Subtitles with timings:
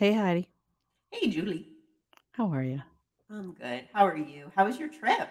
[0.00, 0.48] Hey, Heidi.
[1.10, 1.68] Hey, Julie.
[2.32, 2.80] How are you?
[3.30, 3.86] I'm good.
[3.92, 4.50] How are you?
[4.56, 5.28] How was your trip?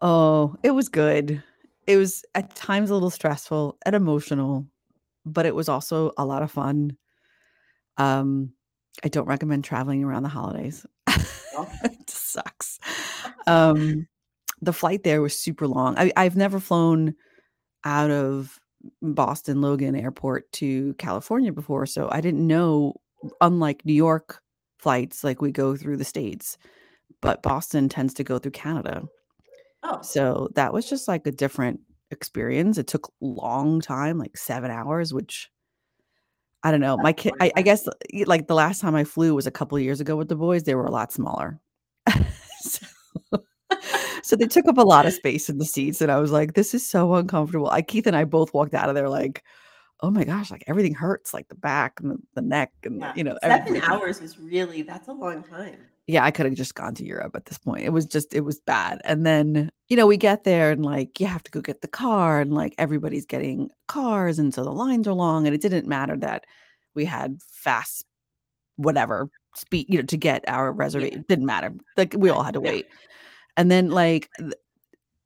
[0.00, 1.42] Oh, it was good.
[1.88, 4.68] It was at times a little stressful and emotional,
[5.26, 6.96] but it was also a lot of fun.
[7.96, 8.52] Um,
[9.02, 10.86] I don't recommend traveling around the holidays.
[11.08, 11.68] Oh.
[11.82, 12.78] It sucks.
[13.48, 14.06] Um,
[14.62, 15.98] the flight there was super long.
[15.98, 17.16] I I've never flown
[17.84, 18.60] out of
[19.02, 22.94] Boston Logan Airport to California before, so I didn't know
[23.40, 24.40] unlike New York
[24.78, 26.58] flights, like, we go through the States,
[27.22, 29.02] but Boston tends to go through Canada.
[29.82, 30.00] Oh.
[30.02, 32.78] So, that was just, like, a different experience.
[32.78, 35.50] It took long time, like 7 hours, which
[36.62, 36.96] I don't know.
[36.96, 37.88] That's My kid, I I guess,
[38.26, 40.64] like, the last time I flew was a couple of years ago with the boys,
[40.64, 41.60] they were a lot smaller.
[42.62, 42.86] So
[44.22, 46.54] so they took up a lot of space in the seats, and I was like,
[46.54, 49.42] "This is so uncomfortable." I Keith and I both walked out of there like,
[50.02, 53.10] "Oh my gosh," like, "everything hurts," like, the back and the the neck and the
[53.14, 53.82] you know, 7 everything.
[53.88, 55.86] hours is really that's a long time.
[56.06, 57.84] Yeah, I coulda just gone to Europe at this point.
[57.84, 61.20] It was just it was bad, and then, you know, we get there and, like,
[61.20, 64.72] you have to go get the car, and, like, everybody's getting cars, and so the
[64.72, 66.44] lines are long, and it didn't matter that
[66.94, 68.04] we had fast
[68.76, 71.22] whatever, speed you know, to get our reservation Yeah.
[71.28, 71.72] didn't matter.
[71.96, 72.72] Like, we all had to Yeah.
[72.72, 72.88] wait.
[73.56, 74.56] And then, like, the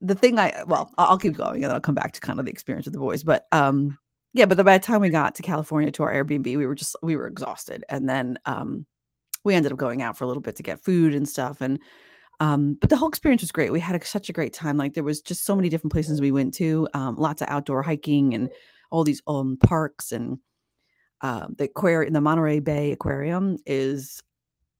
[0.01, 2.45] the thing I well, I'll keep going, and then I'll come back to kind of
[2.45, 3.97] the experience with the boys, but, um,
[4.35, 6.95] yeah, but by the time we got to California to our Airbnb, we were just
[7.01, 8.85] we were exhausted, and then, um,
[9.45, 11.79] we ended up going out for a little bit to get food and stuff, and,
[12.41, 13.71] um but the whole experience was great.
[13.73, 16.21] We had a such a great time, like, there was just so many different places
[16.21, 18.49] we went to, um, lots of outdoor hiking and
[18.91, 20.39] all these, um, parks and,
[21.21, 24.21] um, the aquari the Monterey Bay Aquarium is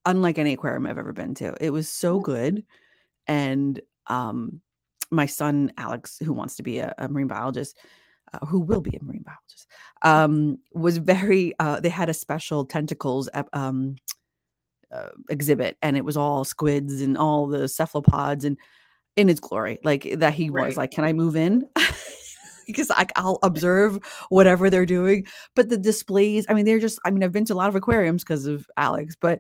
[0.06, 1.56] unlike any aquarium I've ever been to.
[1.62, 2.64] It was so good,
[3.28, 4.62] and, um,
[5.12, 7.78] my son, Alex, who wants to be a a marine biologist,
[8.34, 9.68] uh, who will be a marine biologist,
[10.02, 13.96] um, was very uh, they had a special tentacles um,
[14.92, 18.58] uh, exhibit, and it was all squids and all the cephalopods and
[19.16, 21.68] in its glory, like, that he was like, "Can I move in?"
[22.68, 27.12] Because I I'll observe whatever they're doing, but the displays, I mean, they're just I
[27.12, 29.40] mean, I've been to a lot of aquariums because of Alex, but,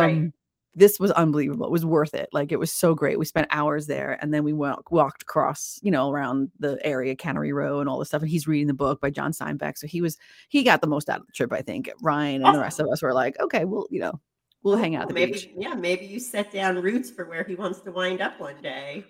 [0.00, 0.32] Right.
[0.78, 1.66] This was unbelievable.
[1.66, 2.28] It was worth it.
[2.32, 3.18] Like, it was so great.
[3.18, 7.16] We spent hours there, and then we walk walked across, you know, around the area,
[7.16, 9.86] Cannery Row and all this stuff, and he's reading the book by John Steinbeck, so
[9.86, 10.16] he was
[10.48, 11.90] he got the most out of the trip, I think.
[12.02, 14.20] Ryan and the rest of us were like, "Okay, we'll, you know,
[14.62, 17.54] we'll Oh, hang out the beach." Yeah, maybe you set down roots for where he
[17.54, 19.04] wants to wind up one day.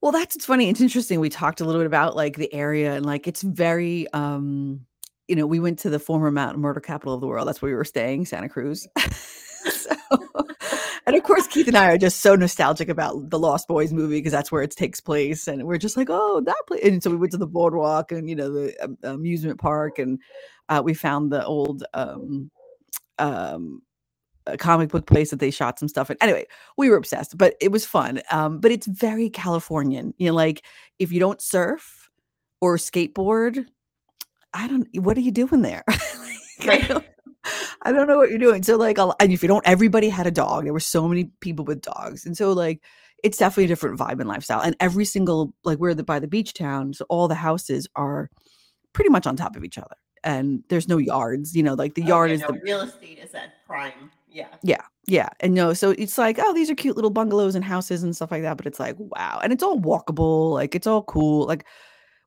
[0.00, 1.20] Well, that's it's funny, it's interesting.
[1.20, 4.86] We talked a little bit about, like, the area, and, like, it's very, um
[5.28, 7.46] you know, we went to the former mountain murder capital of the world.
[7.48, 8.86] That's where we were staying, Santa Cruz.
[9.64, 9.94] So
[11.06, 14.18] and, of course, Keith and I are just so nostalgic about the Lost Boys movie
[14.18, 16.82] because that's where it takes place, and we're just like, "Oh, that place.
[16.84, 20.20] and so we went to the boardwalk and, you know, the amusement park, and,
[20.68, 22.50] uh, we found the old, um
[23.18, 23.82] um,
[24.58, 26.18] comic book place that they shot some stuff at.
[26.20, 26.46] Anyway,
[26.76, 30.14] we were obsessed, but it was fun, um, but it's very Californian.
[30.18, 30.64] You know, like,
[30.98, 32.10] if you don't surf
[32.60, 33.66] or skateboard,
[34.54, 35.84] I don't what are you doing there?
[36.66, 37.04] Like, Right.
[37.82, 38.62] I don't know what you're doing.
[38.62, 40.64] So, like, and if you don't everybody had a dog.
[40.64, 42.82] There were so many people with dogs, and so, like,
[43.24, 46.28] it's definitely a different vibe and lifestyle, and every single like, we're the by the
[46.28, 48.30] beach town, so all the houses are
[48.92, 52.02] pretty much on top of each other, and there's no yards, you know, like, the
[52.04, 54.10] Oh, yard yeah, is no, the real estate is at prime.
[54.30, 54.48] Yeah.
[54.62, 58.02] Yeah, yeah, and, no, so it's like, "Oh, these are cute little bungalows and houses
[58.02, 61.02] and stuff like that," but it's like, "Wow," and it's all walkable, like, it's all
[61.04, 61.66] cool, like,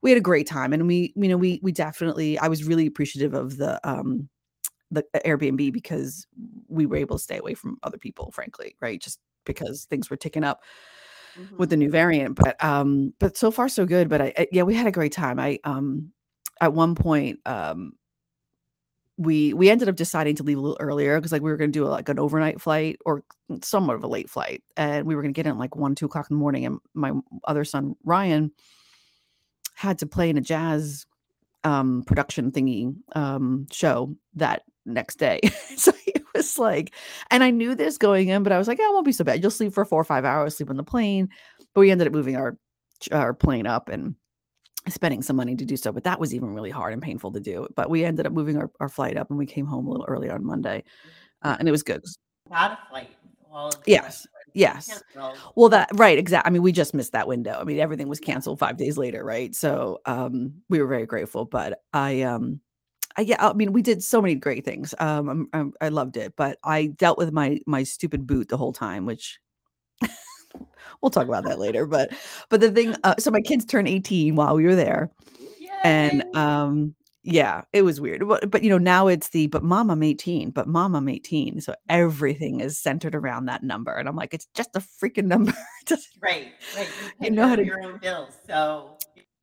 [0.03, 2.85] we had a great time, and we you know, we we definitely I was really
[2.87, 4.29] appreciative of the, um,
[4.91, 6.27] the Airbnb because
[6.67, 9.01] we were able to stay away from other people, frankly, right?
[9.01, 10.63] Just because things were ticking up
[11.57, 11.69] with Mhm.
[11.69, 14.75] the new variant, but, um, but so far so good, but I I yeah, we
[14.75, 15.39] had a great time.
[15.39, 16.11] I, um
[16.61, 17.93] at one point, um
[19.17, 21.71] we we ended up deciding to leave a little earlier because like, we were gonna
[21.71, 23.23] do, like, an overnight flight or
[23.63, 26.27] somewhat of a late flight, and we were gonna get in like one two o'clock
[26.29, 27.13] in the morning, and my
[27.45, 28.51] other son, Ryan
[29.75, 31.05] had to play in a jazz,
[31.63, 35.39] um, production thingy, um, show that next day.
[35.77, 36.93] So it was like
[37.31, 39.23] and I knew this going in, but I was like, "Oh, it won't be so
[39.23, 39.41] bad.
[39.41, 41.29] You'll sleep for 4 or 5 hours, sleep on the plane."
[41.73, 42.57] But we ended up moving our
[43.11, 44.15] our plane up and
[44.87, 47.39] spending some money to do so, but that was even really hard and painful to
[47.39, 49.89] do, but we ended up moving our our flight up, and we came home a
[49.91, 50.83] little early on Monday,
[51.43, 52.03] uh, and it was good.
[52.47, 54.87] About a flight with all of the Yes, yes.
[55.13, 55.37] canceled.
[55.55, 56.47] Well, that right, exactly.
[56.49, 57.57] I mean, we just missed that window.
[57.59, 59.53] I mean, everything was canceled 5 days later, right?
[59.55, 62.61] So, um, we were very grateful, but I, um
[63.17, 64.93] I yeah, I mean, we did so many great things.
[64.99, 68.57] Um, um, um, I loved it, but I dealt with my my stupid boot the
[68.57, 69.39] whole time, which
[71.01, 72.11] we'll talk about that later, but
[72.49, 75.11] but the thing uh, so my kids turned 18 while we were there,
[75.83, 78.27] and, um Yeah, it was weird.
[78.27, 80.51] But but, you know, now it's the, "But mom, I'm 18.
[80.51, 84.47] But mom, I'm 18." So everything is centered around that number, and I'm like, "It's
[84.55, 85.53] just a freaking number."
[85.87, 86.95] Doesn't Right, right.
[86.99, 88.94] You you know how to your own bills, so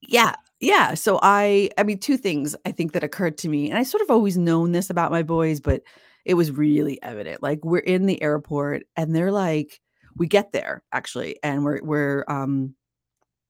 [0.03, 0.95] Yeah, yeah.
[0.95, 4.03] So I I mean, 2 things I think that occurred to me, and I sort
[4.03, 5.83] of always known this about my boys, but
[6.25, 7.43] it was really evident.
[7.43, 9.81] Like, we're in the airport, and they're like
[10.17, 12.75] we get there, actually, and we're we're, um,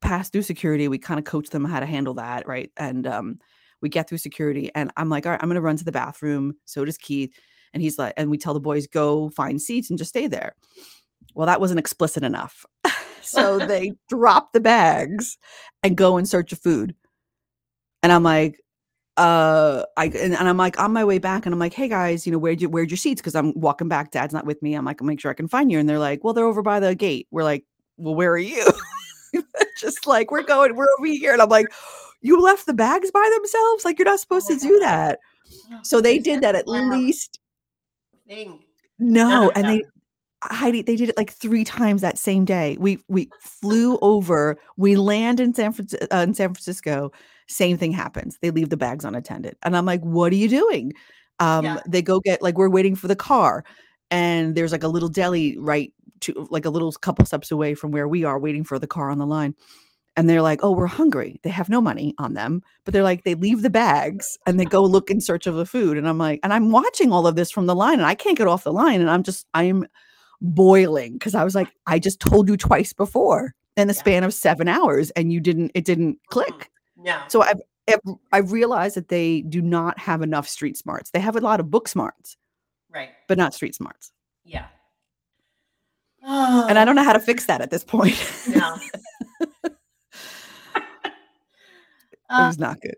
[0.03, 0.89] passed through security.
[0.89, 2.71] We kinda coach them how to handle that, right?
[2.79, 3.39] And, um,
[3.83, 6.85] we get through security, and I'm like, "Alright, I'm gonna run to the bathroom." So
[6.87, 7.33] does Keith,
[7.75, 10.55] and he's like and we tell the boys, "Go find seats and just stay there."
[11.35, 12.67] Well, that wasn't explicit enough.
[13.23, 15.39] So they drop the bags
[15.83, 16.95] and go in search of food.
[18.03, 18.61] And I'm like,
[19.17, 22.27] uh, I and and I'm like on my way back, and I'm like, "Hey, guys,
[22.27, 24.75] you know, where'd you where'd your seats?" 'Cause I'm walking back, dad's not with me.
[24.75, 26.63] I'm like, "I'll make sure I can find you." And they're like, "Well, they're over
[26.63, 27.65] by the gate." We're like,
[27.99, 28.67] "Well, where are you?"
[29.79, 31.67] Just like, "We're going we're over here." And I'm like,
[32.23, 33.85] "You left the bags by themselves?
[33.85, 35.19] Like, you're not supposed to do that."
[35.83, 36.91] So they did that at wow.
[36.91, 37.39] least
[38.27, 38.65] Thing.
[38.99, 39.85] No, and they
[40.43, 42.77] Heidi, they did it, like, 3 times that same day.
[42.81, 45.73] We we flew over, we land in San
[46.13, 47.13] uh, in San Francisco,
[47.49, 48.39] same thing happens.
[48.43, 50.93] They leave the bags unattended, and I'm like, "What are you doing?"
[51.39, 51.81] Um, Yeah.
[51.87, 53.65] they go get like, we're waiting for the car,
[54.11, 55.93] and there's, like, a little deli right
[56.23, 59.11] to like, a little couple steps away from where we are waiting for the car
[59.11, 59.55] on the line,
[60.17, 63.25] and they're like, "Oh, we're hungry." They have no money on them, but they're like
[63.25, 66.19] they leave the bags, and they go look in search of the food, and I'm
[66.19, 68.65] like and I'm watching all of this from the line, and I can't get off
[68.65, 69.87] the line, and I'm just I'm
[70.43, 74.01] boiling 'cause I was like, "I just told you twice before in the Yeah.
[74.01, 76.27] span of 7 hours, and you didn't it didn't Mhm.
[76.31, 76.71] click."
[77.03, 77.27] Yeah.
[77.29, 77.61] So I've
[78.33, 81.11] I've realized that they do not have enough street smarts.
[81.11, 82.37] They have a lot of book smarts,
[82.91, 83.11] Right.
[83.29, 84.13] but not street smarts.
[84.45, 84.69] Yeah.
[86.23, 88.15] And I don't know how to fix that at this point.
[88.49, 88.77] No.
[92.13, 92.97] It Uh was not good.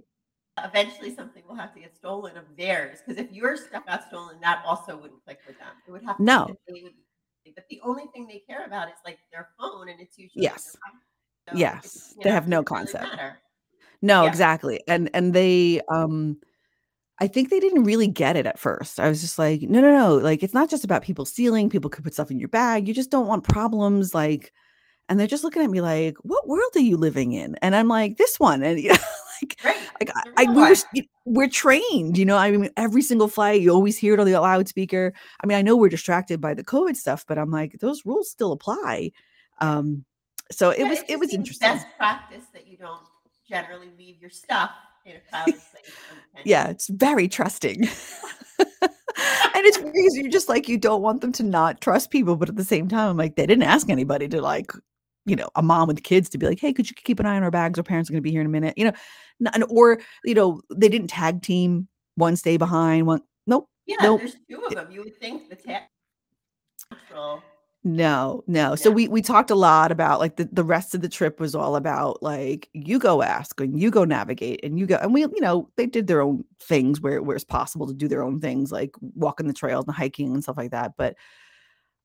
[0.64, 4.38] eventually, something will have to get stolen of theirs because if your stuff got stolen,
[4.40, 5.72] that also wouldn't click with them.
[5.86, 6.46] It would have to No.
[6.68, 6.94] they would
[7.54, 10.76] but the only thing they care about is, like, their phone, and it's usually Yes.
[11.48, 12.14] So, Yes.
[12.22, 13.12] They know, have no doesn't really concept.
[14.02, 14.28] No, Yeah.
[14.28, 14.82] exactly.
[14.88, 16.38] And and they, um
[17.20, 19.00] I think they didn't really get it at first.
[19.00, 21.90] I was just like, "No, no, no, like, it's not just about people stealing, people
[21.90, 24.52] could put stuff in your bag, you just don't want problems, like"
[25.08, 27.88] and they're just looking at me like, "What world are you living in?" And I'm
[27.88, 28.96] like, "This one." And, you know,
[29.44, 29.88] like Right.
[30.00, 30.72] like, I I we were one.
[30.72, 34.20] s y we're trained, you know, I mean, every single flight, you always hear it
[34.20, 35.12] on the loudspeaker.
[35.42, 38.30] I mean, I know we're distracted by the COVID stuff, but I'm like, "Those rules
[38.30, 39.12] still apply."
[39.60, 40.04] Um,
[40.52, 41.68] so it Yeah, was it it was interesting.
[41.74, 43.02] best practice that you don't
[43.48, 44.70] generally leave your stuff
[45.04, 45.94] in a crowded place
[46.44, 47.88] Yeah, it's very trusting.
[49.54, 52.48] And it's crazy, you're just like, you don't want them to not trust people, but
[52.48, 54.72] at the same time, I'm like, they didn't ask anybody to, like
[55.26, 57.36] you know, a mom with kids to be like, "Hey, could you keep an eye
[57.36, 57.78] on our bags?
[57.78, 58.92] Our parents are gonna be here in a minute." You know?
[59.54, 64.20] And or, you know, they didn't tag team, 1 stay behind, 1 nope, Yeah, nope.
[64.20, 64.90] there's 2 of them.
[64.92, 65.82] You would think the tag.
[67.86, 68.76] No, no.
[68.76, 71.54] So we we talked a lot about, like, the the rest of the trip was
[71.54, 75.20] all about, like, "You go ask, and you go navigate, and you go" and we
[75.22, 78.40] you know, they did their own things where where it's possible to do their own
[78.40, 81.14] things, like walking the trails and hiking and stuff like that, but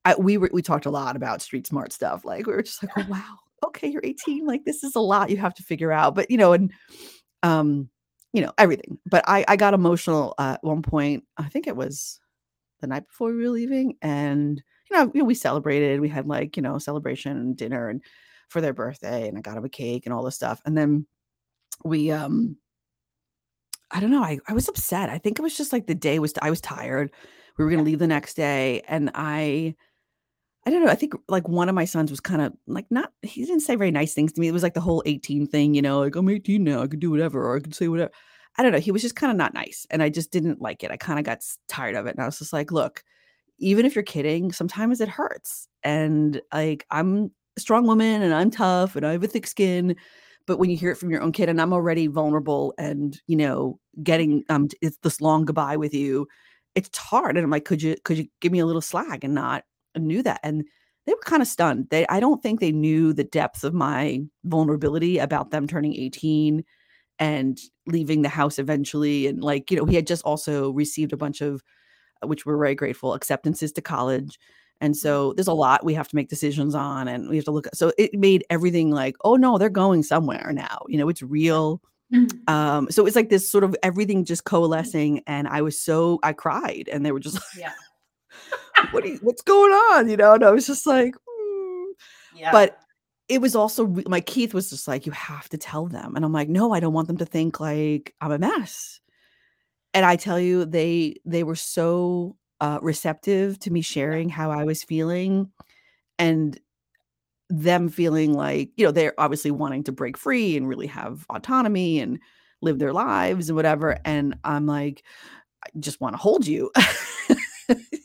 [0.05, 2.81] I we were we talked a lot about street smart stuff, like, we were just
[2.83, 3.37] like, "Oh, wow.
[3.67, 6.37] Okay, you're 18, like, this is a lot you have to figure out." But, you
[6.37, 6.71] know, and,
[7.43, 7.89] um,
[8.33, 8.99] you know, everything.
[9.07, 12.19] But I I got emotional at one point, I think it was
[12.81, 16.27] the night before we were leaving, and, you know you know, we celebrated, we had,
[16.27, 18.03] like, you know, celebration and dinner and
[18.49, 21.07] for their birthday, and I got them a cake and all this stuff, and then
[21.85, 22.57] we, um
[23.91, 25.09] I don't know, I I was upset.
[25.09, 27.11] I think it was just, like, the day was I was tired.
[27.57, 27.83] We were gonna Yeah.
[27.83, 29.75] leave the next day, and I
[30.69, 33.43] I don't know, I think, like, one of my sons was kinda, like, not he
[33.43, 34.47] didn't say very nice things to me.
[34.47, 36.99] It was, like, the whole 18 thing, you know, like, "I'm 18 now, I can
[36.99, 38.11] do whatever, or I can say whatever."
[38.55, 40.91] I don't know, he was just kinda not nice, and I just didn't like it.
[40.91, 43.03] I kinda got tired of it, and I was just like, "Look,
[43.59, 48.51] even if you're kidding, sometimes it hurts, and, like, I'm a strong woman, and I'm
[48.51, 49.95] tough, and I have a thick skin,
[50.47, 53.37] but when you hear it from your own kid and I'm already vulnerable and, you
[53.37, 56.27] know, getting, um, it's this long goodbye with you,
[56.75, 59.33] it's hard." And I'm like, "Could you could you give me a little slack and
[59.35, 59.63] not"
[59.97, 60.65] knew that, and
[61.05, 61.87] they were kinda stunned.
[61.89, 66.63] They I don't think they knew the depth of my vulnerability about them turning 18
[67.19, 71.17] and leaving the house eventually, and, like, you know, he had just also received a
[71.17, 71.63] bunch of
[72.25, 74.39] which we're very grateful, acceptances to college,
[74.81, 74.97] and Mhm.
[74.97, 77.67] so there's a lot we have to make decisions on, and we have to look
[77.67, 81.21] at so it made everything like, "Oh, no, they're going somewhere now." You know, it's
[81.23, 81.81] real.
[82.47, 86.33] Um, so it's like this sort of everything just coalescing, and I was so I
[86.33, 87.73] cried, and they were just Yeah.
[88.91, 90.33] "What are you what's going on?" You know?
[90.33, 91.85] And I was just like, "Mm."
[92.35, 92.51] Yeah.
[92.51, 92.79] But
[93.27, 96.33] it was also my Keith was just like, "You have to tell them." And I'm
[96.33, 98.99] like, "No, I don't want them to think, like, I'm a mess."
[99.93, 104.63] and I tell you, they they were so uh, receptive to me sharing how I
[104.63, 105.51] was feeling,
[106.17, 106.59] and
[107.49, 111.99] them feeling like, you know, they're obviously wanting to break free and really have autonomy
[111.99, 112.19] and
[112.61, 113.97] live their lives and whatever.
[114.05, 115.03] And I'm like,
[115.65, 116.71] I just want to hold you.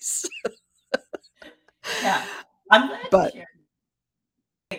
[0.00, 0.28] So-
[2.02, 2.24] Yeah.
[2.70, 3.48] I'm glad But- you shared.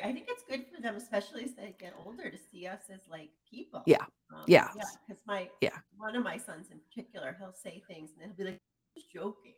[0.04, 3.00] I think it's good for them, especially as they get older, to see us as
[3.10, 3.82] like people.
[3.86, 4.06] Yeah.
[4.34, 4.72] Um, Yes.
[4.76, 4.84] Yeah.
[5.08, 5.78] Because my Yeah.
[5.98, 8.62] one of my sons in particular, he'll say things and he'll be like,
[8.96, 9.56] "Just joking,"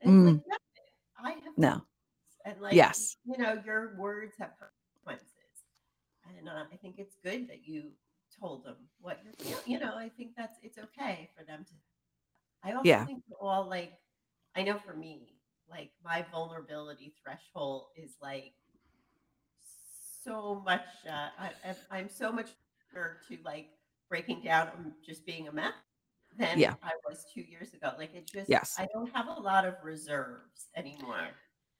[0.00, 0.26] and Mm.
[0.34, 0.56] like, "No,
[1.18, 1.86] I have No.
[2.44, 3.16] and like Yes.
[3.24, 5.64] you know, your words have consequences,
[6.24, 7.92] and uh, I think it's good that you
[8.38, 9.64] told them what you're feeling.
[9.66, 11.72] You know, I think that's it's okay for them to.
[12.64, 13.04] I also Yeah.
[13.06, 13.92] think we're all like,
[14.58, 15.34] I know for me,
[15.70, 18.52] like my vulnerability threshold is like
[20.24, 20.82] so much.
[21.08, 22.50] Uh, I, I'm so much
[22.92, 23.68] better to like
[24.08, 25.72] breaking down and just being a mess
[26.38, 26.74] than Yeah.
[26.82, 27.92] I was two years ago.
[27.98, 28.74] Like it just, Yes.
[28.78, 31.28] I don't have a lot of reserves anymore.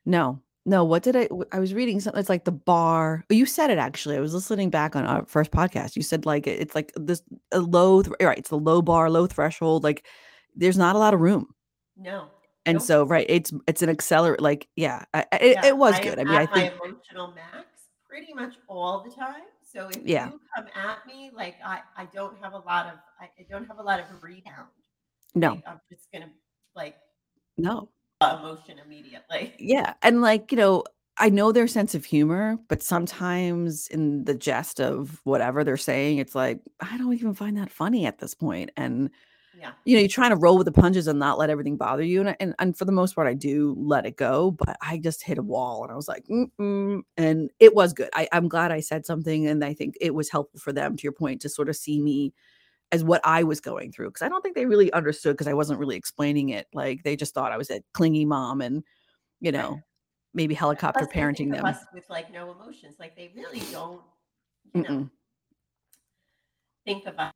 [0.07, 0.41] No.
[0.65, 0.85] No.
[0.85, 1.29] What did I?
[1.51, 2.21] I was reading something.
[2.21, 3.25] It's like the bar.
[3.29, 4.17] You said it actually.
[4.17, 5.97] I was listening back on our first podcast.
[5.97, 8.03] You said like it's like this a low.
[8.03, 8.39] th- Right.
[8.39, 9.83] It's the low bar, low threshold.
[9.83, 10.07] Like
[10.55, 11.47] there's not a lot of room.
[11.97, 12.29] No.
[12.69, 12.87] And Nope.
[12.87, 14.41] so, right, it's it's an accelerate.
[14.41, 16.19] Like, yeah, I, it, Yeah, it was I good.
[16.19, 17.67] I mean, I at think, my emotional max
[18.09, 19.43] pretty much all the time.
[19.63, 20.27] So if Yeah.
[20.27, 23.67] you come at me, like I, I don't have a lot of, I, I don't
[23.67, 24.69] have a lot of rebound.
[25.35, 26.31] no, Like, I'm just gonna
[26.77, 26.97] like
[27.57, 29.55] no, uh, emotion immediately.
[29.59, 30.85] yeah, and like you know,
[31.19, 36.19] I know their sense of humor, but sometimes in the jest of whatever they're saying,
[36.19, 38.71] it's like I don't even find that funny at this point.
[38.77, 39.11] And
[39.59, 39.73] Yeah.
[39.85, 42.21] you know, you're trying to roll with the punches and not let everything bother you.
[42.21, 44.53] And and, and for the most part, I do let it go.
[44.53, 47.03] But I just hit a wall, and I was like, Mm-mm.
[47.17, 48.11] and it was good.
[48.15, 50.97] I, I'm glad I said something, and I think it was helpful for them.
[50.97, 52.33] To your point, to sort of see me
[52.93, 55.55] as what I was going through because I don't think they really understood because I
[55.55, 56.67] wasn't really explaining it.
[56.73, 58.83] Like they just thought I was a clingy mom and
[59.41, 59.63] you Right.
[59.63, 59.81] know
[60.35, 61.65] maybe helicopter Plus, parenting them.
[61.93, 62.97] with like no emotions.
[62.99, 64.03] Like they really don't,
[64.75, 65.11] you know,
[66.85, 67.33] think about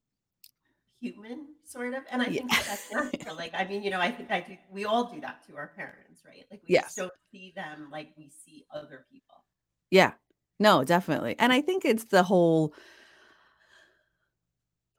[1.01, 2.05] human sort of.
[2.11, 3.37] And I think that that's natural.
[3.37, 4.57] Like, I mean, you know, I think I do.
[4.71, 6.45] We all do that to our parents, right?
[6.51, 6.95] Like we Yes.
[6.95, 9.45] don't see them like we see other people.
[9.91, 10.13] Yeah.
[10.59, 11.37] No, definitely.
[11.39, 12.75] And I think it's the whole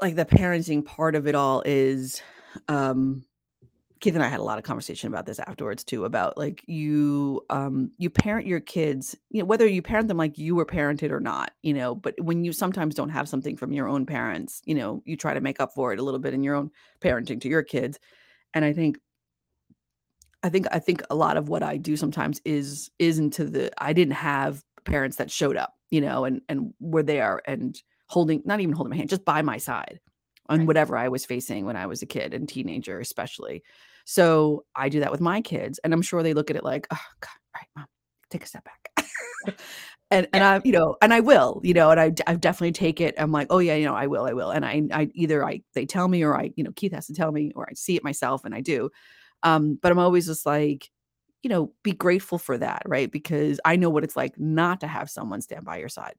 [0.02, 2.22] like the parenting part of it all is
[2.68, 3.24] um
[4.04, 7.42] Keith and I had a lot of conversation about this afterwards too about like you
[7.50, 11.10] um you parent your kids, you know, whether you parent them like you were parented
[11.10, 14.62] or not, you know, but when you sometimes don't have something from your own parents,
[14.66, 16.70] you know, you try to make up for it a little bit in your own
[17.02, 17.98] parenting to your kids.
[18.54, 18.98] And I think
[20.44, 23.72] I think I think a lot of what I do sometimes is is into the
[23.82, 28.42] I didn't have parents that showed up, you know, and and were there and holding
[28.46, 30.02] not even holding my hand, just by my side
[30.50, 30.66] on Right.
[30.66, 33.64] whatever I was facing when I was a kid and teenager, especially.
[34.06, 36.88] So I do that with my kids, and I'm sure they look at it like,
[36.92, 37.86] oh God, all right, mom,
[38.30, 39.10] take a step back.
[40.12, 40.52] and and Yeah.
[40.56, 43.16] I, you know, and I will, you know, and I I definitely take it.
[43.18, 44.52] I'm like, oh yeah, you know, I will, I will.
[44.52, 47.14] And I I either I they tell me or I, you know, Keith has to
[47.14, 48.90] tell me or I see it myself and I do.
[49.44, 50.90] Um, but I'm always just like,
[51.42, 53.12] you know, be grateful for that, right?
[53.12, 56.16] Because I know what it's like not to have someone stand by your side.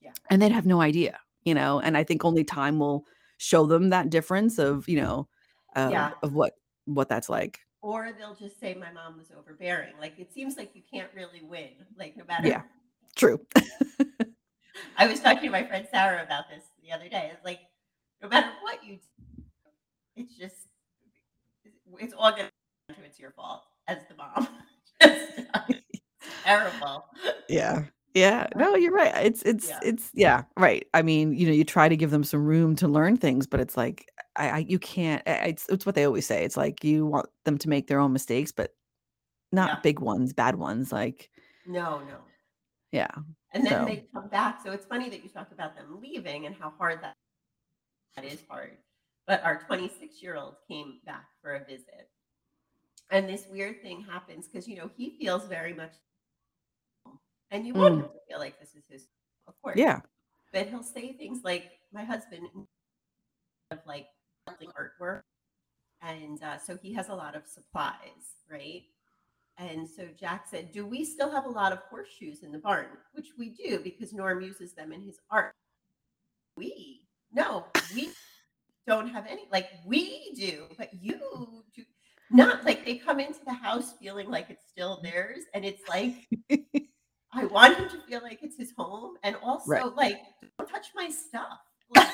[0.00, 0.12] Yeah.
[0.30, 3.04] And they'd have no idea, you know, and I think only time will
[3.38, 5.28] show them that difference of, you know,
[5.76, 6.12] of, Yeah.
[6.22, 6.54] of what
[6.86, 7.60] what that's like.
[7.82, 9.94] Or they'll just say my mom was overbearing.
[10.00, 11.70] Like it seems like you can't really win.
[11.98, 12.62] Like no matter Yeah.
[13.16, 13.40] True.
[14.96, 17.30] I was talking to my friend Sarah about this the other day.
[17.32, 17.60] It's like
[18.22, 19.42] no matter what you do,
[20.16, 20.68] it's just
[21.98, 22.50] it's all gonna
[22.88, 24.48] to it's your fault as the mom.
[26.44, 27.04] Terrible.
[27.48, 27.84] Yeah.
[28.14, 28.46] Yeah.
[28.56, 29.12] No, you're right.
[29.26, 29.80] It's it's Yeah.
[29.82, 30.86] it's yeah, right.
[30.94, 33.60] I mean, you know, you try to give them some room to learn things, but
[33.60, 36.44] it's like I, I you can't I- it's it's what they always say.
[36.44, 38.74] It's like you want them to make their own mistakes, but
[39.52, 39.80] not Yeah.
[39.82, 40.92] big ones, bad ones.
[40.92, 41.30] Like,
[41.66, 42.18] No, no.
[42.92, 43.08] yeah.
[43.52, 44.60] And then So- they come back.
[44.64, 47.16] So it's funny that you talk about them leaving and how hard that
[48.16, 48.76] that is hard.
[49.26, 52.10] But our 26 year old came back for a visit.
[53.10, 55.92] And this weird thing happens because you know he feels very much
[57.50, 57.98] and you want Mm.
[58.04, 59.08] him to feel like this is his
[59.46, 59.76] of course.
[59.76, 60.00] Yeah.
[60.52, 62.48] But he'll say things like my husband
[63.70, 64.06] of like
[64.46, 65.22] like artwork.
[66.02, 68.82] And uh, so he has a lot of supplies, right?
[69.56, 72.86] And so Jack said, Do we still have a lot of horseshoes in the barn?
[73.12, 75.54] Which we do because Norm uses them in his art.
[76.56, 78.10] We, no, we
[78.86, 79.46] don't have any.
[79.50, 81.18] Like we do, but you
[81.74, 81.84] do
[82.30, 82.64] not.
[82.64, 85.44] Like they come into the house feeling like it's still theirs.
[85.54, 86.28] And it's like,
[87.34, 89.16] I want him to feel like it's his home.
[89.22, 89.96] And also, Right.
[89.96, 90.20] like,
[90.58, 91.58] don't touch my stuff.
[91.90, 92.08] Like,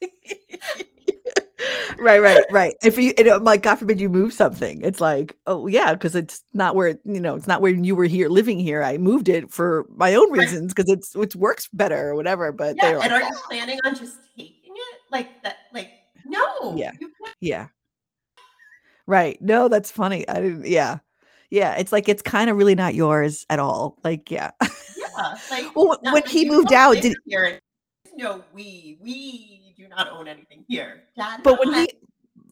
[1.98, 2.74] right, right, right.
[2.82, 6.74] If you, like, God forbid you move something, it's like, oh yeah, because it's not
[6.76, 8.82] where you know, it's not where you were here living here.
[8.82, 12.52] I moved it for my own reasons because it's it works better or whatever.
[12.52, 14.98] But Yeah, they're like, and are you planning on just taking it?
[15.10, 15.90] Like that like,
[16.24, 16.92] no, yeah,
[17.40, 17.68] yeah,
[19.06, 19.40] right.
[19.40, 20.28] No, that's funny.
[20.28, 20.66] I didn't.
[20.66, 20.98] Yeah,
[21.50, 21.76] yeah.
[21.76, 23.98] It's like it's kind of really not yours at all.
[24.04, 24.50] Like, yeah.
[24.62, 27.60] yeah, like, well, when like he moved out, did here
[28.16, 28.98] no we.
[29.00, 31.04] We do not own anything here.
[31.16, 31.88] Dad but when he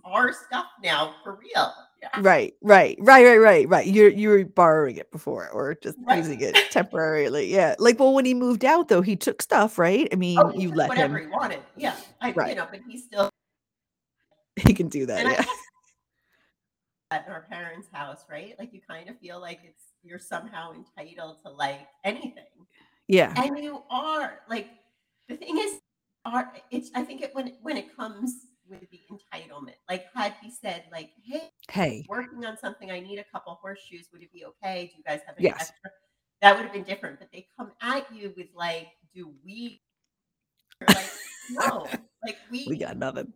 [0.04, 1.72] our stuff now for real.
[2.02, 2.20] Yeah.
[2.20, 3.86] Right, right, right, right, right, right.
[3.86, 6.18] You're you were borrowing it before or just Right.
[6.18, 7.52] using it temporarily.
[7.52, 7.74] Yeah.
[7.78, 10.06] Like, well, when he moved out though, he took stuff, right?
[10.12, 11.30] I oh, mean, Oh, you let whatever him.
[11.30, 11.60] he wanted.
[11.76, 11.96] Yeah.
[12.20, 12.56] I you Right.
[12.56, 13.30] know, but he still
[14.56, 15.26] He can do that.
[15.26, 15.44] and Yeah.
[17.24, 18.54] At our parents' house, right?
[18.58, 22.44] Like you kind of feel like it's you're somehow entitled to like anything.
[23.08, 23.32] Yeah.
[23.36, 24.68] And you are like
[25.28, 25.80] the thing is
[26.24, 28.32] are it's I think it when when it comes
[28.68, 29.74] with the entitlement.
[29.88, 32.04] Like had he said like, hey, Hey.
[32.08, 34.90] working on something, I need a couple horseshoes, would it be okay?
[34.92, 35.60] Do you guys have any Yes.
[35.60, 35.90] extra?
[36.42, 37.18] That would have been different.
[37.18, 39.80] But they come at you with like, do we
[40.80, 41.10] You're like,
[41.50, 41.86] no,
[42.24, 43.32] like we, We got nothing.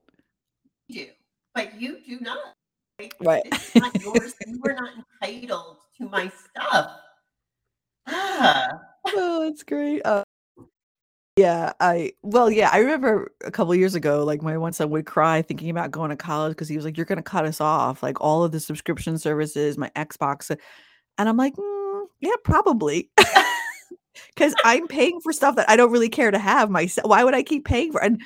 [0.90, 1.06] do,
[1.54, 2.38] but you do not.
[3.20, 3.42] Right.
[3.46, 4.34] It's not yours.
[4.46, 4.90] you are not
[5.22, 7.00] entitled to my stuff.
[8.06, 8.68] Ah,
[9.06, 10.02] oh, that's great.
[10.04, 10.24] Uh,
[11.36, 15.06] yeah, I well, yeah, I remember a couple years ago, like my one son would
[15.06, 18.02] cry thinking about going to college because he was like, "You're gonna cut us off,
[18.02, 20.50] like all of the subscription services, my Xbox,"
[21.16, 23.10] and I'm like, "Mm, "Yeah, probably,"
[24.34, 27.08] because I'm paying for stuff that I don't really care to have myself.
[27.08, 28.02] Why would I keep paying for?
[28.02, 28.20] And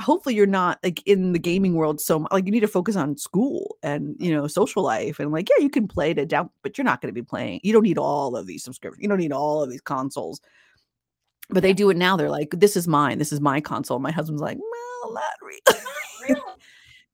[0.00, 2.32] hopefully, you're not like in the gaming world so much.
[2.32, 5.62] Like you need to focus on school and you know social life and like yeah,
[5.62, 7.60] you can play to down, but you're not going to be playing.
[7.62, 9.02] You don't need all of these subscriptions.
[9.02, 10.40] You don't need all of these consoles.
[11.48, 12.16] But they do it now.
[12.16, 13.18] They're like, "This is mine.
[13.18, 15.82] This is my console." My husband's like, "Well, not really."
[16.28, 16.40] really?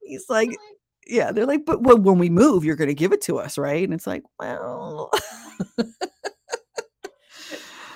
[0.01, 0.59] He's like, Really?
[1.07, 3.59] "Yeah." They're like, "But when when we move, you're going to give it to us,
[3.59, 5.11] right?" And it's like, "Well,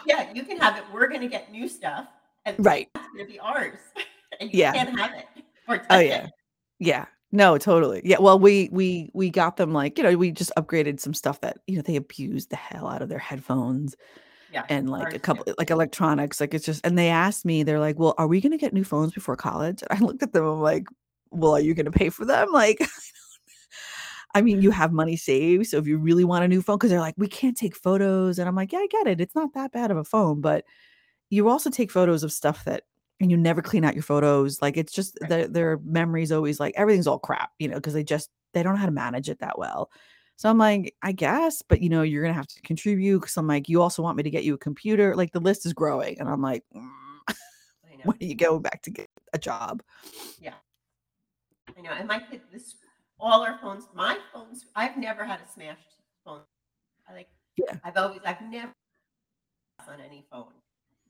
[0.06, 0.84] Yeah, you can have it.
[0.92, 2.06] We're gonna get new stuff,
[2.44, 2.88] and right.
[2.94, 3.78] it's gonna be ours,
[4.40, 4.72] and you Yeah.
[4.72, 5.26] can't have it
[5.90, 6.08] Oh it.
[6.08, 6.26] yeah.
[6.78, 7.06] Yeah.
[7.32, 8.00] No, totally.
[8.04, 8.18] Yeah.
[8.20, 11.58] Well, we we we got them like, you know, we just upgraded some stuff that,
[11.66, 13.96] you know, they abused the hell out of their headphones
[14.48, 16.40] Yeah, and like a couple like electronics.
[16.40, 18.84] Like it's just and they asked me, they're like, Well, are we gonna get new
[18.84, 19.82] phones before college?
[19.90, 20.86] And I looked at them, I'm like,
[21.30, 22.52] Well, are you gonna pay for them?
[22.52, 22.80] Like
[24.34, 25.66] I mean, you have money saved.
[25.68, 28.38] So if you really want a new phone, because they're like, we can't take photos.
[28.38, 29.20] And I'm like, yeah, I get it.
[29.20, 30.64] It's not that bad of a phone, but
[31.30, 32.84] you also take photos of stuff that
[33.20, 34.60] and you never clean out your photos.
[34.62, 35.28] Like it's just Right.
[35.28, 38.74] their their memories always like everything's all crap, you know, because they just they don't
[38.74, 39.90] know how to manage it that well.
[40.36, 43.46] So I'm like, I guess, but you know, you're gonna have to contribute because I'm
[43.46, 45.14] like, you also want me to get you a computer.
[45.16, 46.88] Like the list is growing, and I'm like, mm,
[48.02, 49.82] when are you going back to get a job?
[50.38, 50.54] Yeah,
[51.76, 51.90] I know.
[51.92, 52.74] And my kid, this
[53.18, 56.42] all our phones, my phones, I've never had a smashed phone.
[57.08, 57.76] I like Yeah.
[57.84, 58.72] I've always I've never
[59.88, 60.52] on any phone.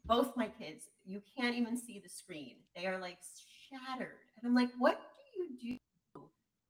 [0.07, 2.57] Both my kids, you can't even see the screen.
[2.75, 3.19] They are like
[3.71, 4.19] shattered.
[4.37, 5.01] And I'm like, what
[5.35, 5.79] do you
[6.15, 6.23] do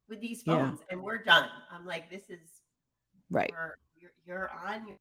[0.09, 0.55] with these Yeah.
[0.57, 0.81] phones?
[0.91, 1.49] And we're done.
[1.71, 2.63] I'm like, this is
[3.31, 3.51] Right.
[3.51, 4.99] you're you're, you're on your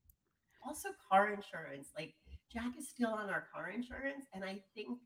[0.65, 1.89] also car insurance.
[1.97, 2.15] Like
[2.51, 4.99] Jack is still on our car insurance, and I think,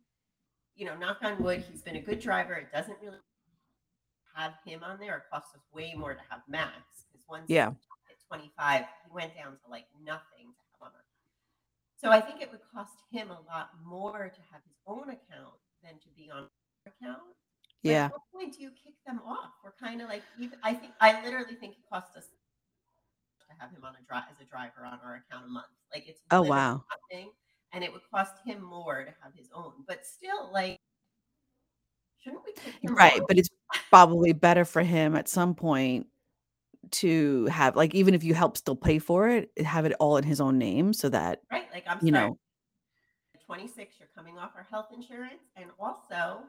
[0.75, 2.53] you know, knock on wood, he's been a good driver.
[2.53, 3.17] It doesn't really
[4.35, 5.17] have him on there.
[5.17, 7.67] It costs us way more to have Max because once Yeah.
[7.69, 7.75] at
[8.27, 10.68] 25, he went down to like nothing to have on our.
[12.01, 15.59] So I think it would cost him a lot more to have his own account
[15.83, 17.35] than to be on our account.
[17.83, 18.05] But Yeah.
[18.05, 19.51] At what point do you kick them off?
[19.63, 20.23] We're kind of like,
[20.63, 24.39] I think, I literally think it costs us to have him on a drive as
[24.39, 25.67] a driver on our account a month.
[25.93, 26.83] Like it's Oh wow.
[27.11, 27.31] nothing,
[27.73, 29.73] and it would cost him more to have his own.
[29.87, 30.77] But still, like,
[32.19, 33.19] shouldn't we kick him Right.
[33.19, 33.27] off?
[33.27, 33.49] But it's
[33.89, 36.07] probably better for him at some point
[36.91, 40.17] to have like even if you help still pay for it, eh, have it all
[40.17, 41.67] in his own name so that, right?
[41.73, 42.37] Like I'm you sorry, know,
[43.45, 46.41] 26, you're coming off our health insurance, and also,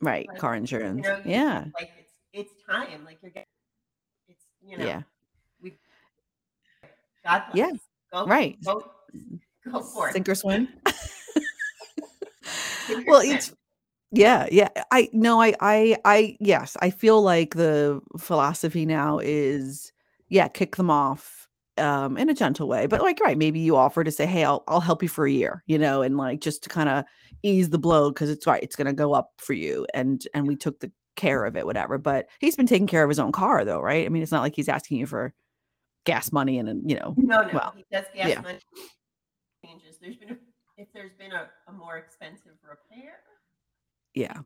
[0.00, 1.06] right, like, car you insurance.
[1.06, 1.64] know, you, Yeah.
[1.78, 3.04] like it's it's time.
[3.04, 3.46] Like you're getting,
[4.28, 5.02] it's you know, Yeah.
[5.62, 5.74] we,
[7.24, 7.56] God bless.
[7.56, 7.72] Yeah.
[8.12, 8.56] Go Right.
[8.64, 8.90] Go,
[9.70, 10.12] go for it.
[10.12, 10.68] Sink or swim.
[13.06, 13.52] Well, it's
[14.16, 14.68] yeah, yeah.
[14.90, 19.92] I no, I I I yes, I feel like the philosophy now is
[20.28, 21.48] yeah, kick them off
[21.78, 22.86] um in a gentle way.
[22.86, 25.30] But like right, maybe you offer to say, "Hey, I'll I'll help you for a
[25.30, 27.04] year," you know, and like just to kind of
[27.42, 30.46] ease the blow cuz it's right, it's going to go up for you and and
[30.46, 31.98] we took the care of it whatever.
[31.98, 34.06] But he's been taking care of his own car though, right?
[34.06, 35.34] I mean, it's not like he's asking you for
[36.04, 38.40] gas money and, you know, No, no, well, he does gas yeah.
[38.40, 38.60] money
[39.64, 39.98] changes.
[40.00, 40.36] There's been a,
[40.78, 43.20] if there's been a, a more expensive repair,
[44.16, 44.38] yeah.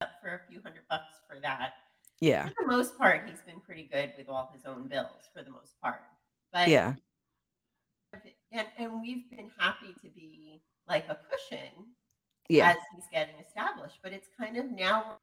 [0.00, 1.72] up for a few hundred bucks for that.
[2.20, 2.46] Yeah.
[2.48, 5.50] For the most part, he's been pretty good with all his own bills for the
[5.50, 6.02] most part.
[6.52, 6.94] But Yeah.
[8.52, 11.72] and, and we've been happy to be like a cushion
[12.48, 12.70] Yeah.
[12.70, 13.98] as he's getting established.
[14.02, 15.18] But it's kind of now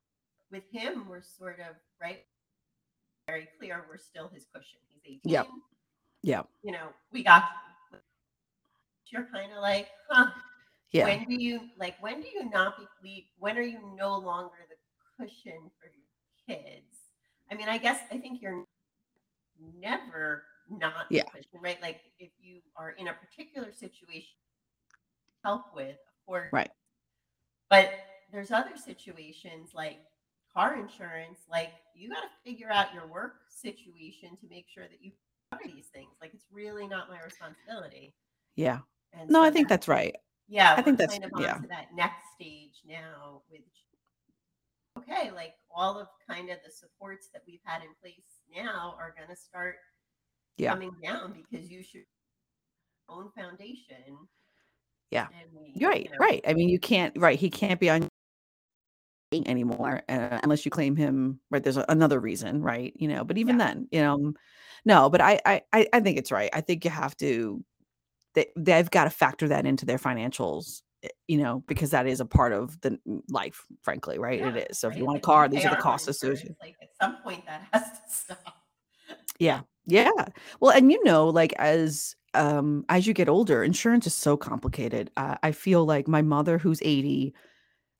[0.51, 2.25] with him, we're sort of right
[3.27, 4.79] very clear we're still his cushion.
[5.01, 5.31] He's 18.
[5.31, 5.47] Yep.
[6.23, 6.47] Yep.
[6.63, 7.43] You know, we got
[7.91, 7.99] you.
[9.07, 10.31] You're kind of like, huh.
[10.95, 11.03] Yeah.
[11.07, 15.25] When do you like when do you not be when are you no longer the
[15.25, 16.85] cushion for your kids?
[17.51, 18.63] I mean, I guess I think you're
[19.77, 21.23] never not the Yeah.
[21.23, 21.81] cushion, right?
[21.81, 24.29] Like if you are in a particular situation
[25.43, 26.47] help with, of course.
[26.53, 26.71] Right.
[27.69, 27.91] But
[28.31, 29.97] there's other situations like
[30.53, 35.03] car insurance, like you got to figure out your work situation to make sure that
[35.03, 35.11] you
[35.51, 36.11] cover these things.
[36.21, 38.15] Like it's really not my responsibility.
[38.55, 38.79] Yeah.
[39.11, 40.15] And No, so I think that's right.
[40.47, 41.59] Yeah, I think that's- kind of yeah.
[41.69, 43.61] that next stage now with
[44.97, 49.13] okay, like all of kind of the supports that we've had in place now are
[49.17, 49.75] going to start
[50.57, 50.71] Yeah.
[50.71, 52.05] coming down because you should
[53.09, 54.17] own foundation.
[55.11, 55.27] Yeah.
[55.39, 56.05] and we, right.
[56.05, 56.41] you know, Right.
[56.47, 57.13] I mean, you can't.
[57.17, 57.37] Right.
[57.37, 58.07] He can't be on
[59.45, 61.39] anymore uh, unless you claim him.
[61.51, 61.61] Right.
[61.61, 62.61] There's a, another reason.
[62.61, 62.93] Right.
[62.95, 63.23] You know.
[63.23, 63.65] But even Yeah.
[63.65, 64.33] then, you know,
[64.85, 65.09] no.
[65.09, 65.61] But I, I
[65.93, 66.49] I think it's right.
[66.53, 67.63] I think you have to.
[68.35, 70.81] They, they've got to factor that into their financials.
[71.03, 73.63] eh, You know, because that is a part of the life.
[73.83, 74.39] Frankly, right?
[74.39, 74.79] yeah, It is.
[74.79, 76.57] So if you want a car, these are the costs associated.
[76.61, 78.63] Like at some point that has to stop.
[79.39, 79.61] Yeah.
[79.85, 80.11] Yeah.
[80.59, 85.11] Well, and you know, like as um as you get older, insurance is so complicated.
[85.17, 87.33] Uh, I feel like my mother who's 80,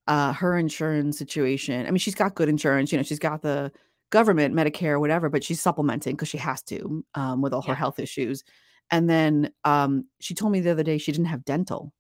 [0.07, 3.71] uh her insurance situation, I mean, she's got good insurance, you know, she's got the
[4.11, 7.99] government, Medicare, whatever, but she's supplementing because she has to um with all her health
[7.99, 8.43] issues.
[8.91, 11.93] And then um she told me the other day she didn't have dental,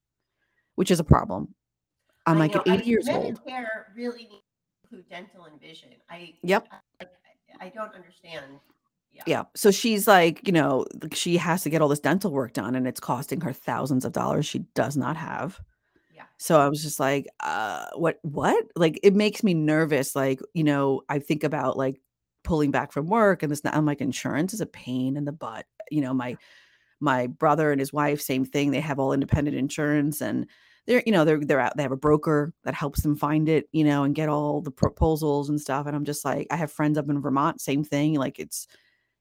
[0.75, 1.53] which is a problem.
[2.25, 3.39] I'm I like know, at 80 years old.
[3.45, 4.29] Medicare really
[4.83, 5.89] include dental and vision.
[6.09, 6.67] I Yep.
[7.01, 7.05] I,
[7.59, 8.59] I don't understand.
[9.11, 9.23] Yeah.
[9.25, 9.43] Yeah.
[9.55, 12.87] So she's like, you know, she has to get all this dental work done and
[12.87, 15.59] it's costing her thousands of dollars she does not have.
[16.13, 16.23] Yeah.
[16.37, 18.65] So I was just like, uh, what, what?
[18.75, 20.15] Like, it makes me nervous.
[20.15, 22.01] Like, you know, I think about like
[22.43, 23.61] pulling back from work and this.
[23.63, 25.65] I'm like, insurance is a pain in the butt.
[25.89, 26.37] You know, my,
[27.05, 28.71] my brother and his wife, same thing.
[28.71, 30.47] They have all independent insurance and
[30.87, 33.69] they're, you know, they're, they're out, they have a broker that helps them find it,
[33.71, 35.87] you know, and get all the proposals and stuff.
[35.87, 38.15] And I'm just like, I have friends up in Vermont, same thing.
[38.15, 38.67] Like, it's,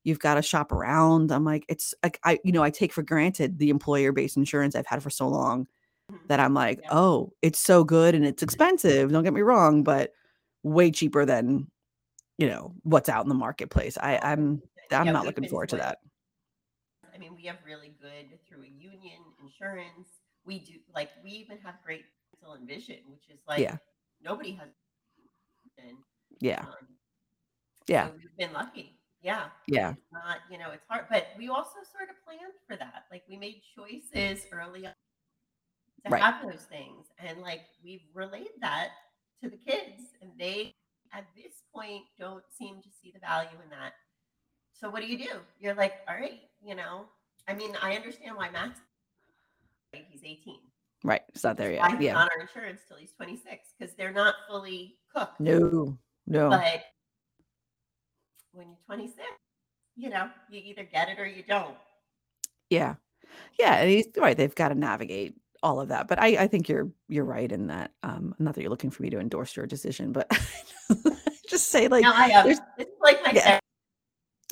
[0.05, 1.33] you've got to shop around.
[1.33, 4.77] I'm like, it's like, I, you know, I take for granted the employer based insurance
[4.77, 5.67] I've had for so long
[6.13, 6.29] Mhm.
[6.29, 6.89] that I'm like, Yeah.
[6.93, 9.13] oh, it's so good and it's expensive.
[9.13, 10.13] Don't get me wrong, but
[10.63, 11.71] way cheaper than,
[12.39, 13.99] you know, what's out in the marketplace.
[13.99, 15.99] I, I'm, I'm Yeah, not looking forward to that.
[17.15, 20.09] I mean, we have really good through a union insurance.
[20.45, 22.05] We do like we even have great
[22.41, 23.77] dental and vision, which is like Yeah.
[24.21, 24.69] nobody has.
[25.79, 25.97] And,
[26.41, 26.61] Yeah.
[26.67, 26.99] um,
[27.87, 28.09] Yeah.
[28.09, 29.01] so we've been lucky.
[29.23, 29.51] Yeah.
[29.69, 29.93] Yeah.
[29.93, 33.07] It's not, you know, it's hard, but we also sort of planned for that.
[33.11, 34.95] Like we made choices early on
[36.05, 36.23] to Right.
[36.23, 38.91] have those things, and like we've relayed that
[39.43, 40.75] to the kids, and they
[41.13, 43.95] at this point don't seem to see the value in that.
[44.79, 45.31] So what do you do?
[45.61, 47.07] You're like, all right, you know.
[47.49, 48.81] I mean, I understand why Max.
[49.93, 50.57] right, He's 18.
[51.05, 51.21] Right.
[51.29, 51.99] It's not there Why yet.
[51.99, 52.17] he's Yeah.
[52.19, 55.39] on our insurance till he's 26 because they're not fully cooked.
[55.39, 55.99] No.
[56.27, 56.49] No.
[56.49, 56.83] But
[58.53, 59.23] when you're 26,
[59.97, 61.77] you know, you either get it or you don't.
[62.71, 62.95] Yeah.
[63.59, 63.75] Yeah.
[63.77, 64.35] And he's right.
[64.37, 66.09] They've got to navigate all of that.
[66.09, 67.91] But I, I think you're you're right in that.
[68.03, 70.31] Um, not that you're looking for me to endorse your decision, but
[71.49, 72.49] just say like no, I am.
[72.49, 72.61] It's
[73.03, 73.59] like my Yeah.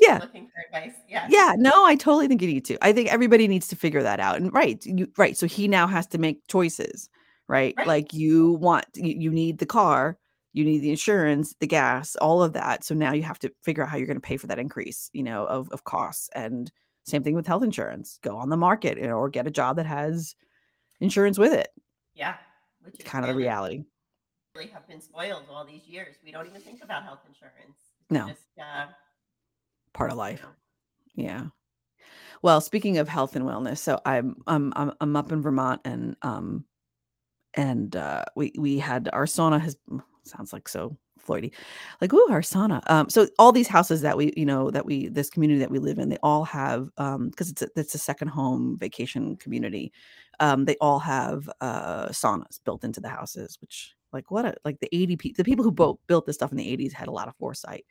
[0.01, 0.15] Yeah.
[0.15, 0.19] yeah.
[0.19, 0.95] looking for advice.
[1.09, 1.27] Yeah.
[1.29, 2.79] Yeah, no, I totally think you need to.
[2.85, 4.37] I think everybody needs to figure that out.
[4.37, 5.37] And right, you right.
[5.37, 7.09] So he now has to make choices,
[7.49, 7.75] right?
[7.77, 7.87] Right.
[7.87, 10.19] Like you want you, you need the car,
[10.53, 12.85] you need the insurance, the gas, all of that.
[12.85, 15.11] So now you have to figure out how you're going to pay for that increase,
[15.13, 16.29] you know, of of costs.
[16.35, 16.71] And
[17.05, 18.19] same thing with health insurance.
[18.23, 20.35] Go on the market you know, or get a job that has
[21.01, 21.69] insurance with it.
[22.15, 22.37] Yeah.
[22.83, 23.85] Which is Kind of the reality.
[24.55, 26.17] really have been spoiled all these years.
[26.25, 27.77] We don't even think about health insurance.
[28.01, 28.29] It's No.
[28.29, 28.87] Just, uh,
[29.95, 30.45] Part of life.
[31.15, 31.47] Yeah.
[32.43, 36.17] Well, speaking of health and wellness, so I'm I'm I'm, I'm up in Vermont and
[36.23, 36.65] um
[37.55, 39.77] and uh we we had our sauna has
[40.25, 41.53] sounds like so Floydy.
[42.01, 42.83] Like, ooh, our sauna.
[42.91, 45.79] Um, so all these houses that we, you know, that we this community that we
[45.79, 49.93] live in, they all have um because it's a, it's a second home vacation community.
[50.41, 54.81] Um, they all have uh saunas built into the houses, which like what a like
[54.81, 57.13] the 80 people the people who built built this stuff in the 80s had a
[57.13, 57.85] lot of foresight.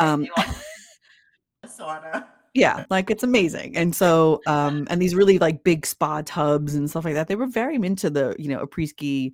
[0.00, 2.26] Um they all have a sauna.
[2.54, 6.88] yeah like it's amazing and so um and these really like big spa tubs and
[6.88, 9.32] stuff like that they were very into the you know a ski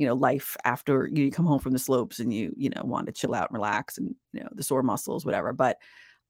[0.00, 3.04] you know, life after you come home from the slopes and you, you know, want
[3.04, 5.52] to chill out and relax and, you know, the sore muscles, whatever.
[5.52, 5.76] But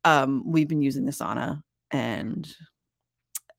[0.04, 2.52] um, we've been using the sauna and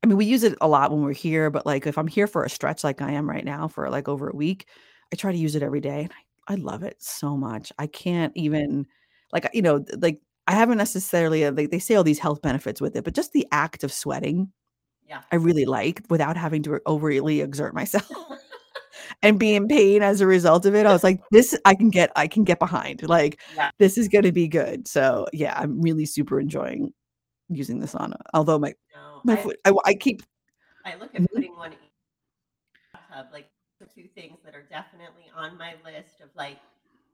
[0.04, 2.28] I mean, we use it a lot when we're here, but like if I'm here
[2.28, 4.68] for a stretch like I am right now for like over a week,
[5.14, 7.72] I try to use it every day and I, I love it so much.
[7.80, 8.88] I can't even
[9.32, 10.20] like you know, like
[10.52, 13.32] I haven't necessarily uh, like they say all these health benefits with it, but just
[13.32, 14.52] the act of sweating,
[15.08, 15.22] Yeah.
[15.32, 18.06] I really like without having to overly exert myself
[19.24, 20.86] and be in pain as a result of it.
[20.86, 23.08] I was like, this I can get I can get behind.
[23.08, 23.72] Like Yeah.
[23.80, 24.88] this is going to be good.
[24.90, 26.94] So, yeah, I'm really super enjoying
[27.50, 28.18] using the sauna.
[28.34, 30.24] Although my No, my I, foot I, I keep
[30.84, 31.28] I look at Mhm.
[31.34, 31.78] putting one in
[33.32, 33.48] like
[33.80, 36.58] the two things that are definitely on my list of like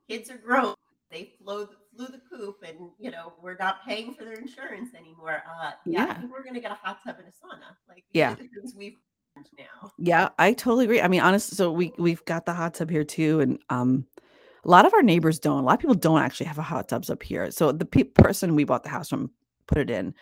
[0.10, 0.73] kids are grown.
[1.12, 4.89] They flew the, flew the coop, and you know we're not paying for their insurance
[4.93, 5.41] anymore.
[5.50, 6.22] Uh, yeah, Yeah.
[6.32, 7.76] we're gonna get a hot tub and a sauna.
[7.88, 8.34] Like Yeah.
[8.34, 8.98] are the things we've
[9.58, 9.91] now.
[10.00, 11.00] Yeah, I totally agree.
[11.02, 14.06] I mean, honestly so we we've got the hot tub here too, and um,
[14.65, 15.60] a lot of our neighbors don't.
[15.60, 17.52] A lot of people don't actually have a hot tubs up here.
[17.52, 19.30] So the pe- person we bought the house from
[19.67, 20.13] put it in,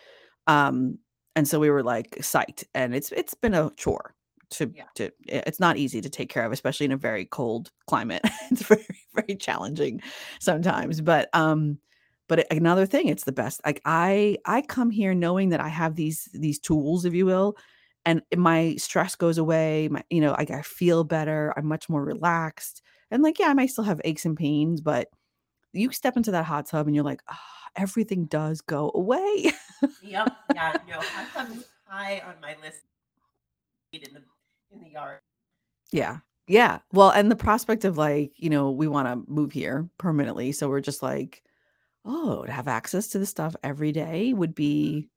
[0.46, 0.98] um,
[1.34, 2.64] and so we were like psyched.
[2.74, 4.14] And it's it's been a chore
[4.50, 4.84] to Yeah.
[4.96, 5.10] to.
[5.26, 8.22] It's not easy to take care of, especially in a very cold climate.
[8.50, 10.00] it's very very challenging
[10.40, 11.00] sometimes.
[11.00, 11.78] But um,
[12.28, 13.60] but another thing, it's the best.
[13.64, 17.56] Like I I come here knowing that I have these these tools, if you will,
[18.04, 22.04] and my stress goes away my you know like i feel better i'm much more
[22.04, 25.08] relaxed and like yeah i might still have aches and pains but
[25.72, 27.40] you step into that hot tub and you're like ah,
[27.76, 29.52] everything does go away
[30.02, 30.36] Yep.
[30.54, 30.76] Yeah.
[30.88, 32.82] No, hot tub is high on my list
[33.92, 34.20] in the
[34.76, 35.18] in the yard.
[35.92, 39.88] yeah yeah well and the prospect of like you know we want to move here
[39.98, 41.42] permanently so we're just like
[42.04, 45.08] oh to have access to this stuff every day would be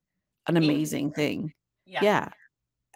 [0.48, 1.54] an amazing thing
[1.86, 2.00] Yeah.
[2.04, 2.30] yeah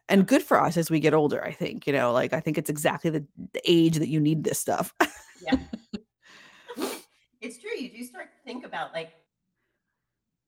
[0.09, 2.57] and good for us as we get older i think you know like i think
[2.57, 3.23] it's exactly the,
[3.53, 4.93] the age that you need this stuff
[5.45, 5.57] Yeah.
[7.41, 7.71] it's true.
[7.77, 9.11] You do start to think about like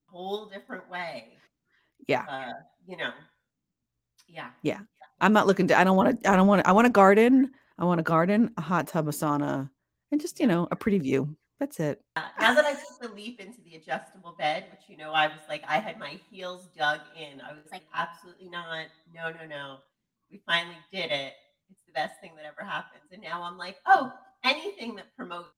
[0.08, 1.34] a whole different way.
[2.08, 2.54] yeah Uh,
[2.88, 3.12] you know.
[4.28, 4.50] Yeah.
[4.64, 4.80] Yeah.
[5.22, 6.92] I'm not looking to I don't want to I don't want to I want a
[6.92, 7.52] garden.
[7.78, 9.70] I want a garden, a hot tub, a sauna,
[10.12, 11.36] and just, you know, a pretty view.
[11.60, 12.02] That's it.
[12.16, 15.28] Uh, now that I took the leap into the adjustable bed, which you know, I
[15.28, 17.42] was like, I had my heels dug in.
[17.42, 18.88] I was like, absolutely not.
[19.14, 19.78] No, no, no.
[20.32, 21.34] We finally did it.
[21.70, 23.04] It's the best thing that ever happens.
[23.12, 24.12] And now I'm like, oh,
[24.44, 25.50] anything that promotes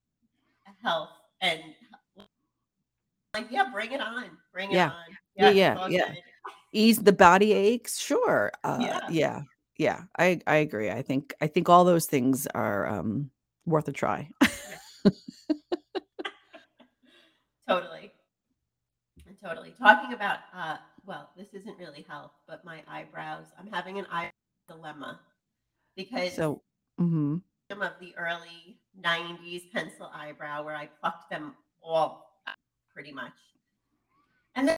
[0.83, 1.09] health
[1.41, 1.59] and
[3.33, 4.25] like, yeah, bring it on.
[4.53, 4.87] Bring it Yeah.
[4.89, 5.17] on.
[5.35, 6.13] Yeah, yeah, yeah.
[6.73, 8.51] Ease the body aches, sure.
[8.63, 8.99] Uh Yeah.
[9.09, 9.41] yeah.
[9.77, 10.01] Yeah.
[10.17, 10.89] I I agree.
[10.91, 13.29] I think I think all those things are um
[13.65, 14.29] worth a try.
[17.67, 18.11] Totally.
[19.43, 19.73] Totally.
[19.79, 23.45] Talking about uh well, this isn't really health, but my eyebrows.
[23.57, 24.31] I'm having an eye
[24.67, 25.19] dilemma
[25.95, 26.61] because So,
[26.99, 27.41] mhm.
[27.71, 32.41] some of the early 90s pencil eyebrow where I plucked them all
[32.93, 33.31] pretty much.
[34.55, 34.77] And then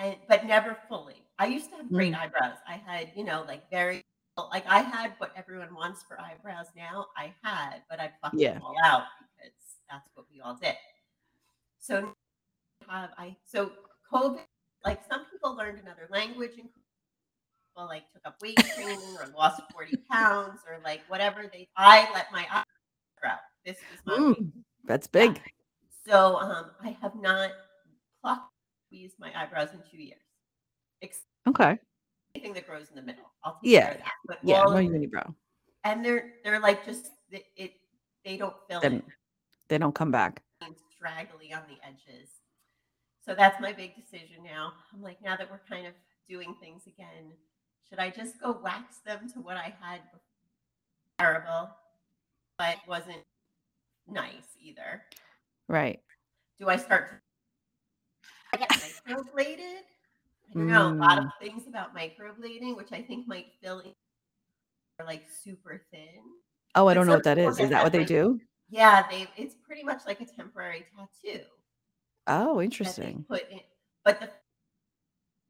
[0.00, 1.22] and but never fully.
[1.38, 2.18] I used to have great Mm.
[2.20, 2.58] eyebrows.
[2.66, 4.02] I had, you know, like very
[4.52, 7.06] like I had what everyone wants for eyebrows now.
[7.16, 8.54] I had, but I plucked Yeah.
[8.54, 9.02] them all out
[9.36, 9.52] because
[9.90, 10.74] that's what we all did.
[11.78, 12.14] So
[12.88, 13.72] have I so
[14.12, 14.40] COVID
[14.84, 16.68] like some people learned another language and
[17.74, 22.08] people like took up weight training or lost 40 pounds or like whatever they I
[22.14, 22.64] let my eyes
[23.20, 23.32] grow.
[23.66, 24.16] This my.
[24.16, 24.50] Mm,
[24.84, 25.40] that's big.
[26.06, 27.50] So um I have not
[28.22, 28.52] plucked
[28.90, 30.18] squeezed my eyebrows in two years.
[31.00, 31.78] Except Okay.
[32.34, 33.30] anything that grows in the middle.
[33.44, 33.84] I'll take Yeah.
[33.84, 34.12] care of that.
[34.26, 35.34] But Yeah, of, unibrow.
[35.84, 37.80] and they're they're like just it, it
[38.24, 39.02] they don't fill in.
[39.68, 40.42] they don't come back.
[40.90, 42.40] Straggly on the edges.
[43.24, 44.74] So that's my big decision now.
[44.92, 45.94] I'm like, now that we're kind of
[46.28, 47.32] doing things again,
[47.88, 50.20] should I just go wax them to what I had before?
[51.18, 51.70] Terrible,
[52.58, 53.24] but wasn't
[54.06, 55.02] nice either.
[55.68, 56.02] Right.
[56.58, 57.22] Do I start
[58.58, 59.82] get microbladed?
[60.50, 60.88] I don't know.
[60.92, 61.30] A lot of Mm.
[61.40, 63.92] things about microblading, which I think might fill in
[64.98, 66.22] are like super thin.
[66.74, 67.58] Oh, I don't know what that is.
[67.58, 67.70] is.
[67.70, 68.40] that what they do?
[68.68, 71.44] yeah, they it's pretty much like a temporary tattoo.
[72.26, 73.24] Oh, interesting.
[73.28, 73.60] put in
[74.04, 74.30] but the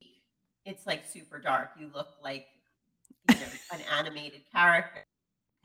[0.65, 2.47] it's like super dark you look like
[3.29, 5.05] you know an animated character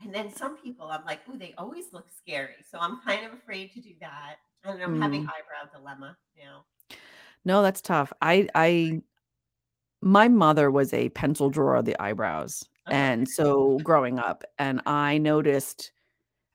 [0.02, 3.32] and then some people i'm like oh they always look scary so i'm kind of
[3.32, 5.28] afraid to do that and i'm having Mm.
[5.28, 6.64] eyebrow dilemma now
[7.46, 8.12] No, that's tough.
[8.20, 9.00] I I
[10.02, 12.64] my mother was a pencil drawer of the eyebrows.
[12.88, 15.90] And so growing up, and I noticed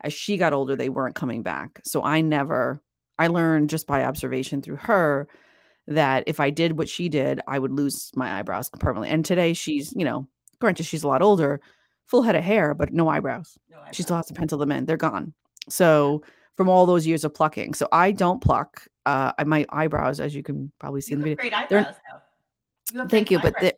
[0.04, 1.82] as she got older, they weren't coming back.
[1.84, 2.82] So I never,
[3.20, 5.28] I learned just by observation through her
[5.88, 9.10] that if I did what she did, I would lose my eyebrows permanently.
[9.10, 10.28] And today she's, you know,
[10.60, 11.60] granted she's a lot older,
[12.06, 13.58] full head of hair, but no eyebrows.
[13.70, 14.86] No She still has to pencil them in.
[14.86, 15.34] They're gone.
[15.68, 16.24] So
[16.58, 17.74] from all those years of plucking.
[17.74, 18.88] So I don't pluck.
[19.06, 21.50] Uh, I- my eyebrows, as you can probably see You in the have video.
[21.50, 21.96] great eyebrows.
[22.94, 23.74] You have thank you, but they're,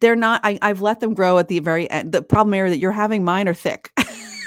[0.00, 0.40] they're not.
[0.44, 2.12] I, I've let them grow at the very end.
[2.12, 3.90] The problem area that you're having, mine are thick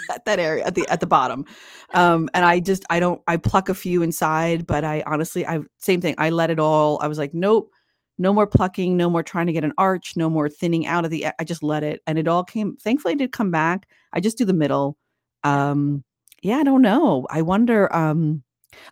[0.10, 1.46] at that area at the at the bottom.
[1.94, 5.60] Um, and I just I don't I pluck a few inside, but I honestly I
[5.78, 6.16] same thing.
[6.18, 7.00] I let it all.
[7.02, 7.72] I was like, nope,
[8.18, 11.12] no more plucking, no more trying to get an arch, no more thinning out of
[11.12, 11.28] the.
[11.40, 12.76] I just let it, and it all came.
[12.78, 13.88] Thankfully, it did come back.
[14.14, 14.98] I just do the middle.
[15.44, 16.04] Um,
[16.42, 17.26] yeah, I don't know.
[17.30, 17.94] I wonder.
[17.96, 18.44] Um,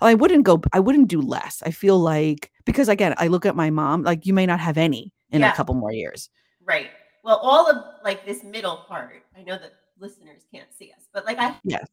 [0.02, 0.62] I wouldn't go.
[0.74, 1.62] I wouldn't do less.
[1.66, 4.04] I feel like because again, I look at my mom.
[4.04, 5.52] Like you may not have any in Yeah.
[5.52, 6.30] a couple more years.
[6.64, 6.90] Right.
[7.24, 11.26] Well, all of like this middle part, I know that listeners can't see us, but
[11.26, 11.88] like I Yes.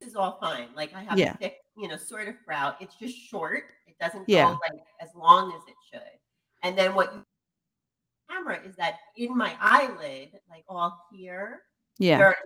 [0.00, 0.68] this is all fine.
[0.74, 1.32] Like I have Yeah.
[1.34, 2.74] a thick, you know, sort of brow.
[2.80, 3.64] It's just short.
[3.86, 4.44] It doesn't Yeah.
[4.44, 6.18] go like as long as it should.
[6.62, 7.24] And then what you
[8.30, 11.62] camera is that in my eyelid, like all here,
[11.98, 12.18] Yeah.
[12.18, 12.36] there are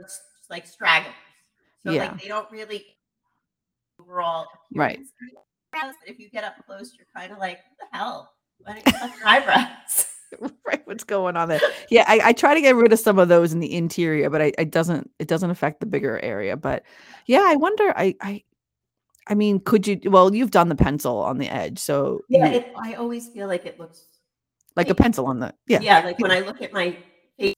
[0.50, 1.14] like stragglers.
[1.84, 2.04] So Yeah.
[2.10, 2.84] like they don't really
[4.00, 4.92] overall Right.
[4.92, 5.28] appearance of
[5.72, 8.32] the eyebrows, but if you get up close, you're kind of like, what the hell?
[8.58, 10.06] Why don't you touch your eyebrows?
[10.66, 13.28] right what's going on there yeah I, I try to get rid of some of
[13.28, 16.82] those in the interior but I, it doesn't it doesn't affect the bigger area but
[17.26, 18.42] yeah i wonder i i
[19.28, 22.56] i mean could you well you've done the pencil on the edge so Yeah, you-
[22.56, 24.08] it, I always feel like it looks
[24.74, 26.00] like a pencil on the yeah yeah.
[26.00, 26.96] like when I look at my
[27.38, 27.54] face,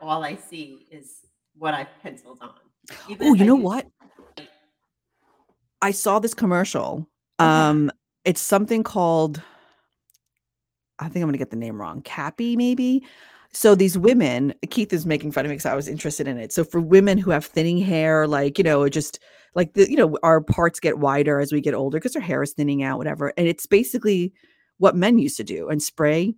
[0.00, 1.18] all I see is
[1.54, 2.54] what I've penciled on.
[3.20, 3.86] Oh you I know what?
[5.80, 7.50] i saw this commercial Uh-huh.
[7.70, 7.90] um
[8.24, 9.42] it's something called
[10.98, 13.04] i think i'm gonna get the name wrong cappy maybe?
[13.54, 16.52] So these women keith is making fun of me because i was interested in it.
[16.52, 19.18] So for women who have thinning hair like you know just
[19.54, 22.42] like the you know our parts get wider as we get older because our hair
[22.42, 24.32] is thinning out whatever and it's basically
[24.78, 26.34] what men used to do and spray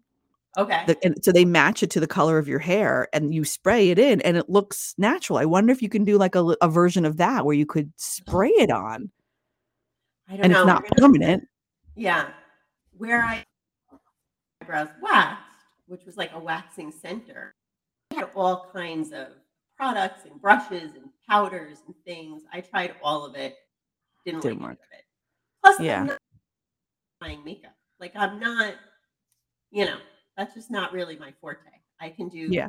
[0.56, 0.84] Okay.
[0.86, 3.90] the, and so they match it to the color of your hair and you spray
[3.90, 6.68] it in and it looks natural i wonder if you can do like a, a
[6.68, 7.94] version of that where you could oh.
[7.96, 9.10] spray it on
[10.28, 10.60] I don't and know.
[10.60, 11.48] it's not gonna- permanent
[11.96, 12.28] Yeah.
[12.96, 13.44] Where I
[14.62, 15.42] eyebrows waxed,
[15.86, 17.54] which was like a waxing center,
[18.12, 19.28] I had all kinds of
[19.76, 22.42] products and brushes and powders and things.
[22.52, 23.56] I tried all of it.
[24.24, 24.78] Didn't, Didn't like work.
[24.92, 25.04] it.
[25.62, 26.00] Plus, Yeah.
[26.00, 26.18] I'm not
[27.20, 27.74] buying makeup.
[28.00, 28.74] Like I'm not,
[29.70, 29.98] you know,
[30.36, 31.60] that's just not really my forte.
[32.00, 32.68] I can do Yeah.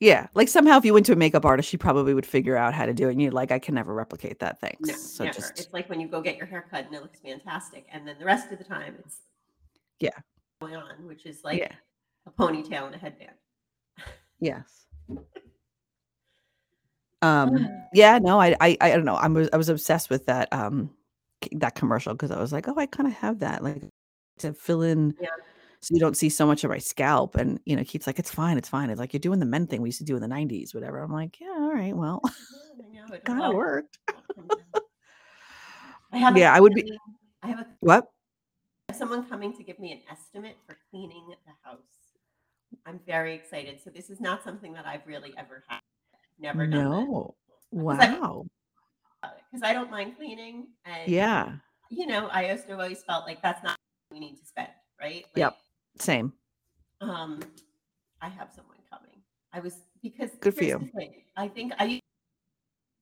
[0.00, 2.72] Yeah, like somehow if you went to a makeup artist, she probably would figure out
[2.72, 3.12] how to do it.
[3.12, 4.60] And you're like, I can never replicate that.
[4.60, 4.78] Thanks.
[4.88, 5.34] No, so never.
[5.34, 8.06] just It's like when you go get your hair cut and it looks fantastic, and
[8.06, 9.22] then the rest of the time it's
[9.98, 10.10] Yeah.
[10.60, 11.72] going on, which is like yeah,
[12.26, 13.34] a ponytail and a headband.
[14.38, 14.86] yes.
[17.20, 19.16] Um, yeah, no, I, I, I don't know.
[19.16, 20.90] I was, I was obsessed with that, um,
[21.52, 23.82] that commercial because I was like, oh, I kind of have that, like
[24.38, 25.30] to fill in, Yeah.
[25.80, 27.36] So you don't see so much of my scalp.
[27.36, 28.90] And you know, Keith's like, it's fine, it's fine.
[28.90, 30.98] It's like you're doing the men thing we used to do in the '90s, whatever.
[31.00, 32.30] I'm like, yeah, all right, well, I
[33.14, 33.98] it kind of worked.
[36.12, 36.98] I have Yeah, I would be-
[37.42, 38.06] I have a What?
[38.88, 41.78] I have someone coming to give me an estimate for cleaning the house.
[42.86, 43.80] I'm very excited.
[43.82, 45.80] So this is not something that I've really ever had.
[46.38, 47.34] Never done No.
[47.72, 48.46] Uh, because I- Wow.
[49.22, 51.56] Uh, because I don't mind cleaning, and Yeah.
[51.90, 53.76] you know, I also always felt like that's not
[54.12, 54.68] we need to spend,
[55.00, 55.24] right?
[55.24, 55.56] Like, Yep.
[55.98, 56.32] Same.
[57.00, 57.40] Um,
[58.20, 59.22] I have someone coming.
[59.52, 60.90] I was because Good for you.
[61.36, 62.00] I think I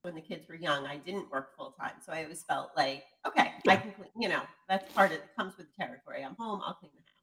[0.03, 3.03] when the kids were young, I didn't work full time, so I always felt like,
[3.25, 6.23] okay, I can, clean, you know, that's part of it comes with the territory.
[6.23, 7.17] I'm home, I'll clean the house.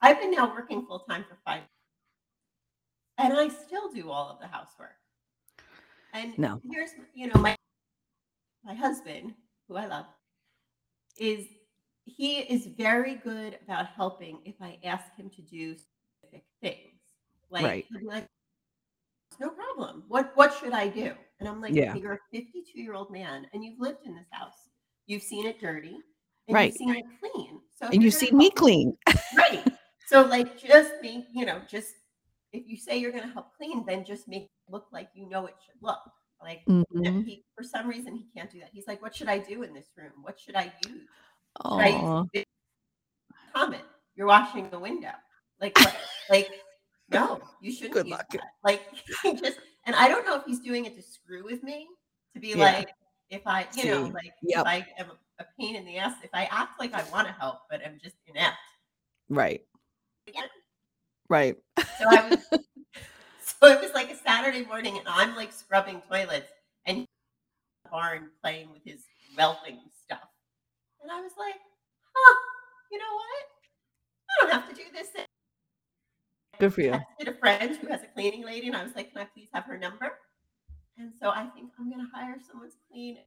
[0.00, 1.62] I've been now working full time for five,
[3.18, 4.96] and I still do all of the housework.
[6.14, 6.60] And No.
[6.70, 7.56] here's, you know, my
[8.64, 9.34] my husband,
[9.68, 10.06] who I love,
[11.18, 11.46] is
[12.04, 17.00] he is very good about helping if I ask him to do specific things.
[17.50, 17.86] Like, Right.
[17.90, 18.28] he'll be like,
[19.40, 20.04] no problem.
[20.08, 21.12] What what should I do?
[21.40, 21.94] And I'm like, Yeah.
[21.96, 24.68] You're a 52 year old man and you've lived in this house.
[25.06, 25.98] You've seen it dirty,
[26.48, 26.66] and Right.
[26.66, 27.60] you've seen it clean.
[27.74, 28.96] So And you've seen me clean.
[29.36, 29.64] right.
[30.06, 31.94] So like just make, you know, just
[32.52, 35.46] if you say you're gonna help clean, then just make it look like you know
[35.46, 35.98] it should look.
[36.40, 37.24] Like Mhm.
[37.24, 38.70] he for some reason he can't do that.
[38.72, 40.12] He's like, What should I do in this room?
[40.22, 41.08] What should I use?
[41.62, 42.24] Should I use Aw.
[42.32, 42.44] this
[43.54, 43.82] comment?
[44.16, 45.12] You're washing the window.
[45.60, 45.96] Like what?
[46.30, 46.50] like
[47.10, 48.26] no, you shouldn't Good luck.
[48.30, 48.42] that.
[48.62, 48.82] Like
[49.24, 51.86] just and I don't know if he's doing it to screw with me,
[52.34, 52.56] to be Yeah.
[52.56, 52.90] like
[53.30, 54.60] if I, you know, like yep.
[54.60, 57.32] if I am a pain in the ass, if I act like I want to
[57.32, 58.56] help, but I'm just inept.
[59.28, 59.62] Right.
[60.32, 60.42] Yeah.
[61.28, 61.56] Right.
[61.78, 62.38] So I was,
[63.40, 66.50] so it was like a Saturday morning, and I'm like scrubbing toilets,
[66.86, 69.04] and he's in the barn playing with his
[69.36, 69.80] welding
[71.04, 71.54] and I was like,
[72.16, 72.34] huh,
[72.90, 73.44] you know what?
[74.28, 75.08] I don't have to do this.
[76.58, 76.94] Good for you.
[76.94, 79.24] I texted a friend who has a cleaning lady, and I was like, "Can I
[79.24, 80.18] please have her number?"
[80.96, 83.18] And so I think I'm gonna hire someone to clean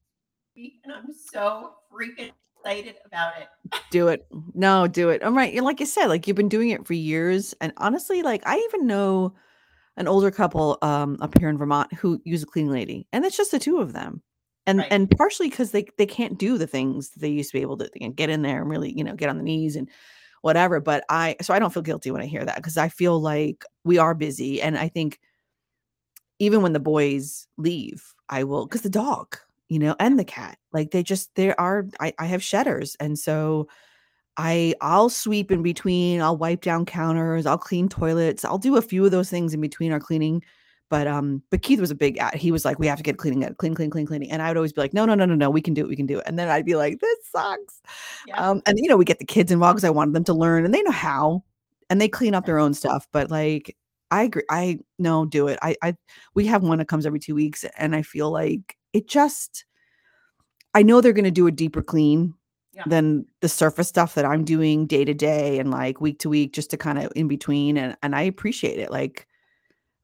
[0.55, 3.47] week, and I'm so freaking excited about it.
[3.91, 4.27] Do it.
[4.53, 5.21] No, do it.
[5.23, 5.61] I'm right.
[5.63, 7.53] Like you said, like you've been doing it for years.
[7.61, 9.35] And honestly, like I even know
[9.97, 13.07] an older couple um up here in Vermont who use a cleaning lady.
[13.13, 14.21] And it's just the two of them.
[14.67, 14.91] And Right.
[14.91, 17.89] and partially because they they can't do the things they used to be able to
[18.15, 19.89] get in there and really, you know, get on the knees and
[20.41, 20.79] whatever.
[20.81, 23.65] But I so I don't feel guilty when I hear that because I feel like
[23.85, 24.61] we are busy.
[24.61, 25.19] And I think
[26.39, 29.37] even when the boys leave, I will because the dog,
[29.69, 32.95] you know, and the cat, like they just there are I, I have shedders.
[32.99, 33.67] And so
[34.37, 38.81] I I'll sweep in between, I'll wipe down counters, I'll clean toilets, I'll do a
[38.83, 40.43] few of those things in between our cleaning.
[40.89, 42.35] But um, but Keith was a big at.
[42.35, 44.31] He was like, we have to get cleaning, get clean, clean, clean, cleaning.
[44.31, 45.87] And I would always be like, no, no, no, no, no, we can do it,
[45.89, 46.23] we can do it.
[46.27, 47.81] And then I'd be like, this sucks.
[48.25, 48.35] Yeah.
[48.37, 50.63] Um, and you know, we get the kids involved because I wanted them to learn,
[50.65, 51.43] and they know how,
[51.89, 53.05] and they clean up their own stuff.
[53.11, 53.75] But like,
[54.11, 54.43] I agree.
[54.49, 55.59] I no, do it.
[55.61, 55.95] I I
[56.35, 59.65] we have one that comes every two weeks, and I feel like it just.
[60.73, 62.33] I know they're going to do a deeper clean
[62.73, 62.83] Yeah.
[62.85, 66.53] than the surface stuff that I'm doing day to day and like week to week,
[66.53, 68.91] just to kind of in between, and and I appreciate it.
[68.91, 69.27] Like,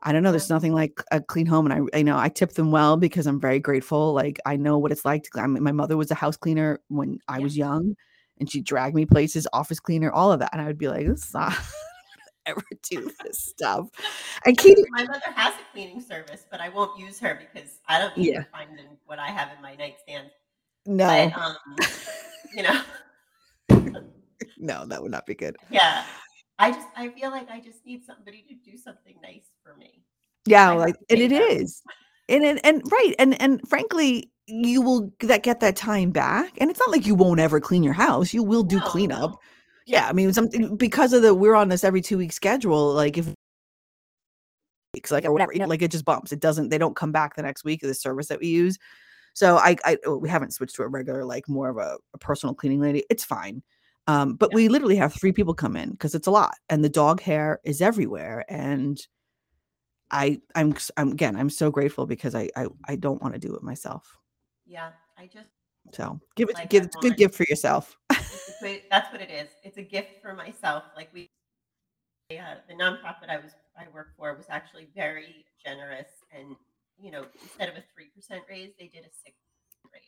[0.03, 0.31] I don't know.
[0.31, 3.25] There's nothing like a clean home, and I I know I tip them well because
[3.25, 4.13] I'm very grateful.
[4.13, 5.23] Like I know what it's like.
[5.23, 7.43] To, I mean, my mother was a house cleaner when I Yeah.
[7.43, 7.95] was young,
[8.39, 11.07] and she dragged me places, office cleaner, all of that, and I would be like,
[11.07, 11.53] this is not
[12.45, 13.87] ever do this stuff.
[14.45, 17.99] And Katie, My mother has a cleaning service, but I won't use her because I
[17.99, 18.43] don't need Yeah.
[18.51, 20.29] finding what I have in my nightstand.
[20.85, 21.55] no, But um,
[22.55, 22.81] you know,
[24.57, 25.55] no, that would not be good.
[25.71, 26.03] yeah.
[26.63, 30.01] I just I feel like I just need somebody to do something nice for me.
[30.45, 31.41] Yeah, I like and it them.
[31.41, 31.81] is.
[32.29, 33.13] And and, and right.
[33.19, 36.53] And and frankly, you will that get that time back.
[36.59, 38.33] And it's not like you won't ever clean your house.
[38.33, 39.31] You will do No, cleanup.
[39.31, 39.39] no.
[39.85, 43.17] Yeah, I mean something because of the we're on this every two week schedule, like
[43.17, 43.27] if
[44.93, 46.31] weeks, like or whatever, you know, like it just bumps.
[46.31, 48.77] It doesn't they don't come back the next week of the service that we use.
[49.33, 52.17] So I I oh, we haven't switched to a regular, like more of a, a
[52.19, 53.03] personal cleaning lady.
[53.09, 53.61] It's fine.
[54.07, 54.55] Um, but Yeah.
[54.55, 57.59] we literally have three people come in because it's a lot and the dog hair
[57.63, 58.43] is everywhere.
[58.49, 58.99] And
[60.11, 63.55] I I'm I'm again I'm so grateful because I I, I don't want to do
[63.55, 64.17] it myself.
[64.65, 65.49] Yeah, I just
[65.93, 67.97] So give it Like, give it's a good gift for yourself.
[68.11, 69.49] it's a great, that's what it is.
[69.63, 70.83] It's a gift for myself.
[70.95, 71.29] Like we,
[72.31, 76.55] uh, the nonprofit I was I work for was actually very generous, and
[76.99, 79.35] you know, instead of a three percent raise, they did a six
[79.91, 80.03] raise.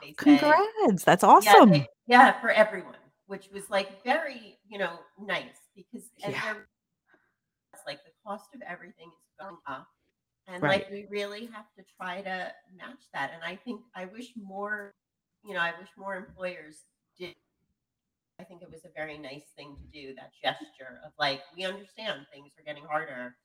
[0.00, 1.04] They said- Congrats.
[1.04, 1.70] That's Yeah, awesome.
[1.70, 2.94] they- yeah, for everyone,
[3.26, 6.54] which was like very, you know, nice because and Yeah.
[7.72, 9.88] it's like the cost of everything is going up.
[10.46, 10.82] And Right.
[10.82, 13.32] like we really have to try to match that.
[13.32, 14.94] And I think I wish more,
[15.42, 16.84] you know, I wish more employers
[17.18, 17.34] did.
[18.38, 21.64] I think it was a very nice thing to do, that gesture of like, we
[21.64, 23.36] understand things are getting harder.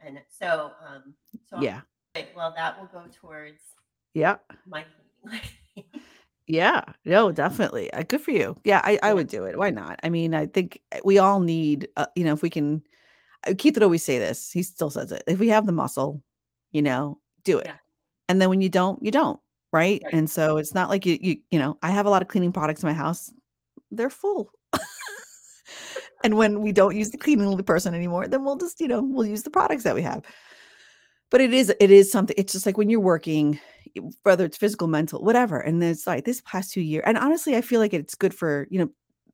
[0.00, 1.14] And so um
[1.48, 1.82] so yeah.
[2.14, 3.60] like, well, that will go towards
[4.14, 4.38] Yeah.
[4.66, 4.84] my.
[6.50, 7.92] Yeah, no, definitely.
[7.92, 8.56] Uh, good for you.
[8.64, 9.56] Yeah, I, I would do it.
[9.56, 10.00] Why not?
[10.02, 12.82] I mean, I think uh, we all need, uh, you know, if we can,
[13.46, 14.50] uh, Keith would always say this.
[14.50, 15.22] He still says it.
[15.28, 16.24] If we have the muscle,
[16.72, 17.66] you know, do it.
[17.66, 17.76] Yeah.
[18.28, 19.38] And then when you don't, you don't.
[19.72, 20.02] Right?
[20.04, 20.12] Right.
[20.12, 22.50] And so it's not like you, you, you know, I have a lot of cleaning
[22.50, 23.32] products in my house.
[23.92, 24.50] They're full.
[26.24, 29.26] and when we don't use the cleaning person anymore, then we'll just, you know, we'll
[29.26, 30.24] use the products that we have.
[31.30, 32.34] But it is, it is something.
[32.36, 33.60] It's just like when you're working,
[34.22, 35.58] whether it's physical, mental, whatever.
[35.58, 38.66] And it's like this past two years, and honestly, I feel like it's good for
[38.70, 38.90] you know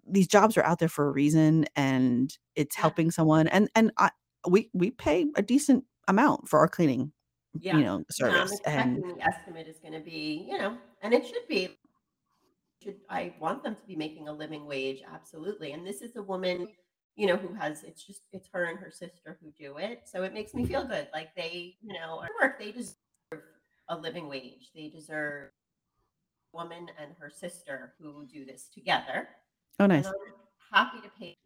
[0.09, 3.49] these jobs are out there for a reason, and it's helping someone.
[3.49, 4.11] And and I,
[4.49, 7.13] we we pay a decent amount for our cleaning,
[7.61, 7.77] Yeah.
[7.79, 8.61] you know, Yeah, service.
[8.67, 11.77] And the estimate is going to be, you know, and it should be.
[12.83, 15.03] Should I want them to be making a living wage?
[15.07, 15.73] Absolutely.
[15.73, 16.69] And this is a woman,
[17.17, 20.23] you know, who has it's just it's her and her sister who do it, so
[20.23, 21.09] it makes me feel good.
[21.13, 22.95] Like they, you know, work they deserve
[23.89, 24.71] a living wage.
[24.75, 25.51] They deserve
[26.53, 29.29] a woman and her sister who do this together.
[29.81, 30.07] oh, nice.
[30.73, 31.37] Happy to pay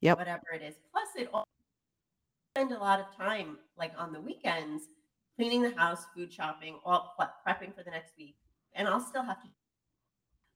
[0.00, 0.16] Yep.
[0.18, 0.76] whatever it is.
[0.90, 1.44] Plus, it all
[2.56, 4.84] spend a lot of time, like on the weekends,
[5.36, 8.36] cleaning the house, food shopping, all pre- prepping for the next week,
[8.74, 9.48] and I'll still have to.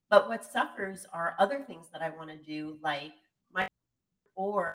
[0.08, 3.12] But what suffers are other things that I want to do, like
[3.52, 3.68] my
[4.34, 4.74] or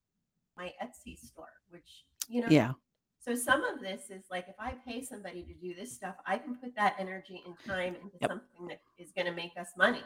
[0.56, 2.48] my Etsy store, which you know.
[2.50, 2.74] Yeah.
[3.20, 6.38] So some of this is like if I pay somebody to do this stuff, I
[6.38, 8.30] can put that energy and time into Yep.
[8.32, 10.04] something that is going to make us money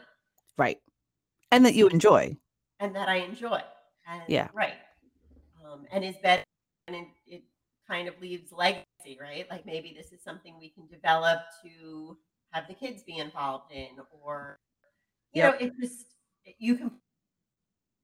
[0.56, 0.80] Right.
[1.50, 2.36] And that you enjoy.
[2.80, 3.62] and that I enjoy.
[4.08, 4.48] And Yeah.
[4.52, 4.74] right.
[5.64, 6.42] Um, and is better
[6.88, 7.42] and it, it
[7.88, 9.48] kind of leaves legacy, right?
[9.50, 12.18] Like maybe this is something we can develop to
[12.50, 13.90] have the kids be involved in,
[14.22, 14.58] or
[15.32, 15.60] you Yep.
[15.60, 16.06] know, it just
[16.58, 16.90] you can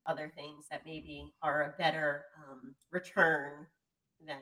[0.07, 3.67] other things that maybe are a better um, return
[4.27, 4.39] than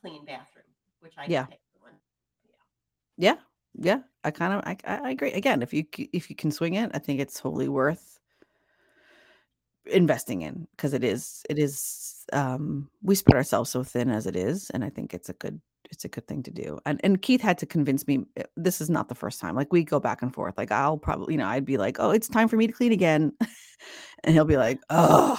[0.00, 0.64] clean bathroom,
[1.00, 1.46] which I Yeah.
[1.46, 1.56] the.
[3.16, 3.36] Yeah.
[3.74, 4.00] Yeah.
[4.24, 4.76] I kind of I,
[5.06, 5.32] I agree.
[5.32, 8.18] Again, if you if you can swing it, I think it's totally worth
[9.86, 14.36] investing in because it is it is um we spread ourselves so thin as it
[14.36, 16.78] is and I think it's a good it's a good thing to do.
[16.86, 19.56] And and Keith had to convince me eh, this is not the first time.
[19.56, 20.56] Like we go back and forth.
[20.56, 22.92] Like I'll probably, you know, I'd be like, "Oh, it's time for me to clean
[22.92, 23.32] again."
[24.24, 25.38] and he'll be like, "Oh,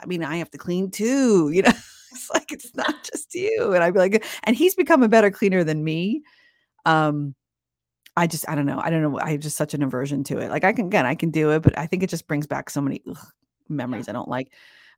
[0.00, 1.72] I mean, I have to clean too." You know,
[2.22, 3.72] it's like it's not just you.
[3.72, 6.22] And I'd be like, and he's become a better cleaner than me.
[6.84, 7.34] Um
[8.16, 8.80] I just I don't know.
[8.82, 9.18] I don't know.
[9.20, 10.50] I have just such an aversion to it.
[10.50, 12.68] Like I can again, I can do it, but I think it just brings back
[12.70, 13.16] so many ugh,
[13.68, 14.52] memories I don't like.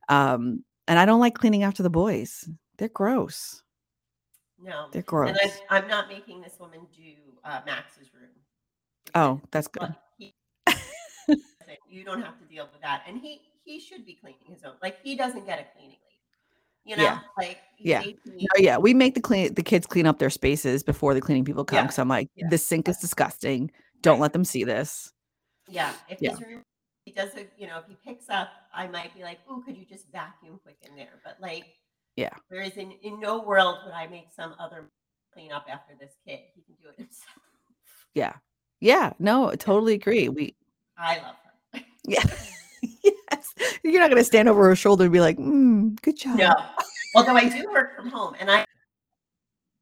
[0.09, 2.47] Um, and I don't like cleaning after the boys.
[2.77, 3.63] They're gross.
[4.61, 4.87] No.
[4.91, 5.37] They're And gross.
[5.69, 7.13] I'm, I'm not making this woman do
[7.43, 8.29] uh, Max's room.
[9.13, 9.95] Oh, that's good.
[10.17, 10.35] He
[11.89, 13.03] you don't have to deal with that.
[13.07, 14.73] And he he should be cleaning his own.
[14.81, 15.97] Like he doesn't get a cleaning.
[16.85, 17.19] You know, Yeah.
[17.37, 18.03] like Yeah.
[18.25, 21.43] No, yeah, we make the clean the kids clean up their spaces before the cleaning
[21.45, 21.77] people come.
[21.77, 21.83] Yeah.
[21.83, 22.47] Because I'm like, Yeah.
[22.49, 23.71] this sink is disgusting.
[24.01, 24.21] Don't Right.
[24.23, 25.11] let them see this.
[25.67, 25.93] yeah.
[26.07, 26.35] If Yeah.
[26.39, 26.63] room
[27.05, 29.77] he does a, you know, if he picks up, I might be like, oh, could
[29.77, 31.19] you just vacuum quick in there?
[31.23, 31.65] But like,
[32.15, 32.29] Yeah.
[32.49, 34.89] Whereas in, in no world would I make some other
[35.33, 36.39] clean up after this kid.
[36.55, 37.35] He can do it himself.
[38.13, 38.33] Yeah.
[38.79, 39.13] Yeah.
[39.19, 40.29] No, totally agree.
[40.29, 40.55] We
[40.97, 41.35] I love
[41.73, 41.81] her.
[42.05, 42.23] yeah.
[43.83, 46.37] You're not gonna stand over her shoulder and be like, mm, good job.
[46.37, 46.53] No.
[47.15, 48.65] Although I do work from home and I,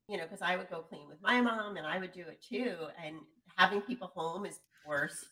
[0.07, 2.43] you know, because I would go clean with my mom and I would do it
[2.47, 2.75] too.
[3.03, 3.15] And
[3.57, 5.25] having people home is the worst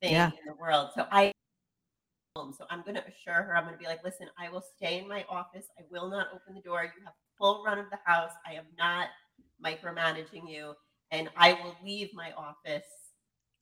[0.00, 0.28] thing Yeah.
[0.28, 0.90] in the world.
[0.94, 1.32] So I,
[2.36, 2.54] home.
[2.56, 4.98] So I'm going to assure her, I'm going to be like, listen, I will stay
[4.98, 5.66] in my office.
[5.78, 6.84] I will not open the door.
[6.84, 8.30] You have full run of the house.
[8.46, 9.08] I am not
[9.64, 10.74] micromanaging you.
[11.10, 12.86] And I will leave my office.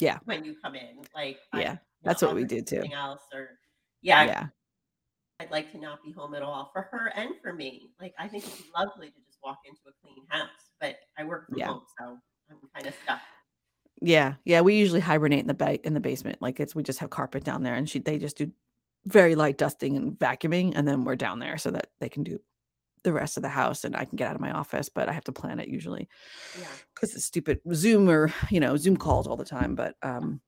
[0.01, 0.19] Yeah.
[0.25, 2.85] When you come in, like, Yeah, I'm that's not what we do too.
[2.93, 3.51] Else or,
[4.03, 4.47] yeah, Yeah.
[5.41, 7.91] I'd like to not be home at all for her and for me.
[8.01, 10.49] Like I think it'd be lovely to just walk into a clean house,
[10.81, 11.67] but I work from Yeah.
[11.67, 12.19] home, so
[12.51, 13.21] I'm kind of stuck.
[14.01, 16.41] Yeah, yeah, we usually hibernate in the ba- in the basement.
[16.41, 18.51] Like it's we just have carpet down there, and she they just do
[19.07, 22.39] very light dusting and vacuuming, and then we're down there so that they can do
[23.05, 24.89] the rest of the house, and I can get out of my office.
[24.89, 26.09] But I have to plan it usually
[26.59, 26.67] Yeah.
[26.95, 29.75] because it's stupid Zoom or you know Zoom calls all the time.
[29.75, 30.41] But um,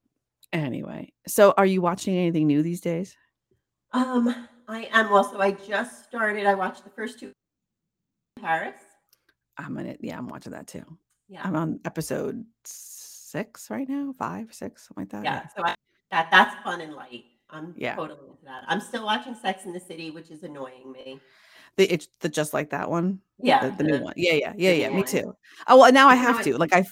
[0.53, 3.15] anyway, so are you watching anything new these days?
[3.91, 5.39] Um, I am also.
[5.39, 6.45] I just started.
[6.45, 7.31] I watched the first two.
[8.39, 8.75] Paris.
[9.57, 9.95] I'm gonna.
[9.99, 10.83] Yeah, I'm watching that too.
[11.27, 11.41] Yeah.
[11.43, 15.23] I'm on episode six right now, five, six, something like that.
[15.23, 15.47] yeah.
[15.55, 15.75] So I,
[16.11, 17.25] that that's fun and light.
[17.51, 17.95] I'm Yeah.
[17.95, 18.63] totally into that.
[18.67, 21.19] I'm still watching Sex in the City, which is annoying me.
[21.77, 23.19] The it's the just like that one.
[23.39, 23.69] Yeah.
[23.69, 24.13] The, the new one.
[24.15, 24.89] Yeah, yeah, yeah, yeah.
[24.89, 25.35] Me too.
[25.67, 26.57] Oh well, now I have to.
[26.57, 26.85] Like I,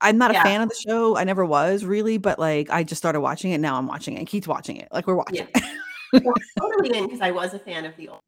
[0.00, 0.42] I'm not a Yeah.
[0.44, 1.16] fan of the show.
[1.16, 3.58] I never was really, but like I just started watching it.
[3.58, 4.18] Now I'm watching it.
[4.20, 4.88] and Keith's watching it.
[4.92, 5.48] Like we're watching.
[5.54, 5.60] Yeah.
[6.12, 8.20] Well, totally in because I was a fan of the old.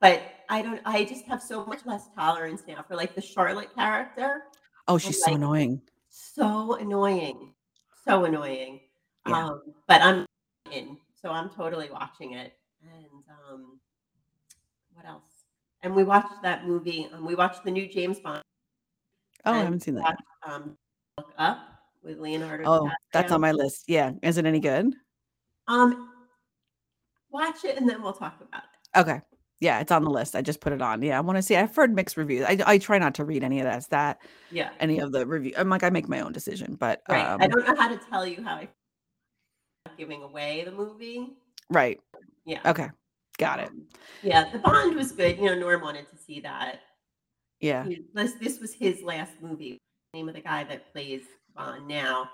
[0.00, 0.80] But I don't.
[0.84, 4.42] I just have so much less tolerance now for like the Charlotte character.
[4.88, 5.80] oh, she's so like- annoying.
[6.10, 7.52] so annoying
[8.06, 8.80] so annoying
[9.26, 9.46] Yeah.
[9.48, 10.24] um but i'm
[10.72, 12.52] in so i'm totally watching it
[12.82, 13.80] and um
[14.94, 15.28] what else
[15.82, 18.42] and we watched that movie um, we watched the new james bond
[19.44, 20.02] Oh, I haven't seen that.
[20.04, 20.76] watched, um
[21.18, 21.58] look up
[22.04, 23.84] with leonardo Oh, that's on my list.
[23.88, 24.12] Yeah.
[24.22, 24.94] Is it any good?
[25.68, 26.08] um
[27.30, 29.20] watch it and then we'll talk about it Okay.
[29.60, 30.36] Yeah, it's on the list.
[30.36, 31.00] I just put it on.
[31.02, 31.56] Yeah, I want to see.
[31.56, 32.44] I've heard mixed reviews.
[32.46, 33.88] I, I try not to read any of that.
[33.88, 34.18] That
[34.50, 35.52] yeah any of the review.
[35.56, 37.96] I'm like I make my own decision, but right um, i don't know how to
[38.10, 38.68] tell you how i
[39.96, 41.36] giving away the movie
[41.70, 41.98] right.
[42.44, 42.88] yeah Okay,
[43.38, 43.68] got it.
[43.68, 43.86] Um,
[44.22, 46.80] yeah the bond was good you know norm wanted to see that
[47.60, 49.78] Yeah, he- this this was his last movie.
[50.12, 51.22] Name of the guy that plays
[51.54, 52.28] Bond now.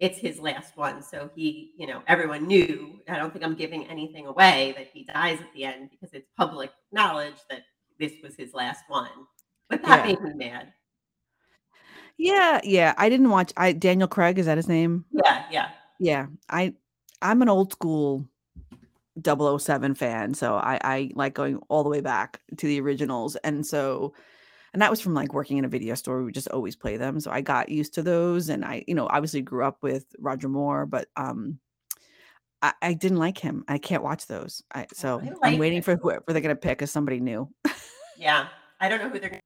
[0.00, 3.00] It's his last one, so he, you know, everyone knew.
[3.08, 6.28] I don't think I'm giving anything away that he dies at the end because it's
[6.36, 7.62] public knowledge that
[7.98, 9.10] this was his last one.
[9.68, 10.12] But that Yeah.
[10.12, 10.72] made me mad.
[12.16, 12.94] yeah, yeah.
[12.96, 13.52] I didn't watch.
[13.56, 15.04] I Daniel Craig is that his name?
[15.10, 15.68] Yeah, yeah,
[15.98, 16.74] Yeah, I
[17.20, 18.24] I'm an old school
[19.24, 23.66] 007 fan, so I I like going all the way back to the originals, and
[23.66, 24.14] so
[24.78, 26.18] and that was from like working in a video store.
[26.18, 28.94] We would just always play them, so I got used to those, and I you
[28.94, 31.58] know obviously grew up with Roger Moore, but um.
[32.60, 33.64] I, I didn't like him.
[33.68, 34.64] I can't watch those.
[34.74, 35.84] I, so I I'm waiting it.
[35.84, 37.48] for whoever they're gonna pick as somebody new.
[38.16, 38.48] yeah.
[38.80, 39.42] I don't know who they're going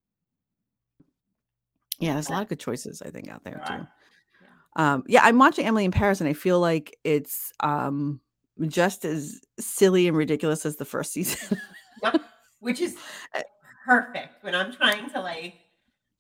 [1.99, 3.75] Yeah, there's a lot of good choices I think out there too.
[3.75, 4.83] to.
[4.83, 8.21] Um, yeah, I'm watching Emily in Paris, and I feel like it's um
[8.67, 11.59] just as silly and ridiculous as the first season.
[12.03, 12.23] Yep.
[12.61, 12.97] Which is
[13.35, 13.43] Uh,
[13.85, 15.55] perfect when I'm trying to like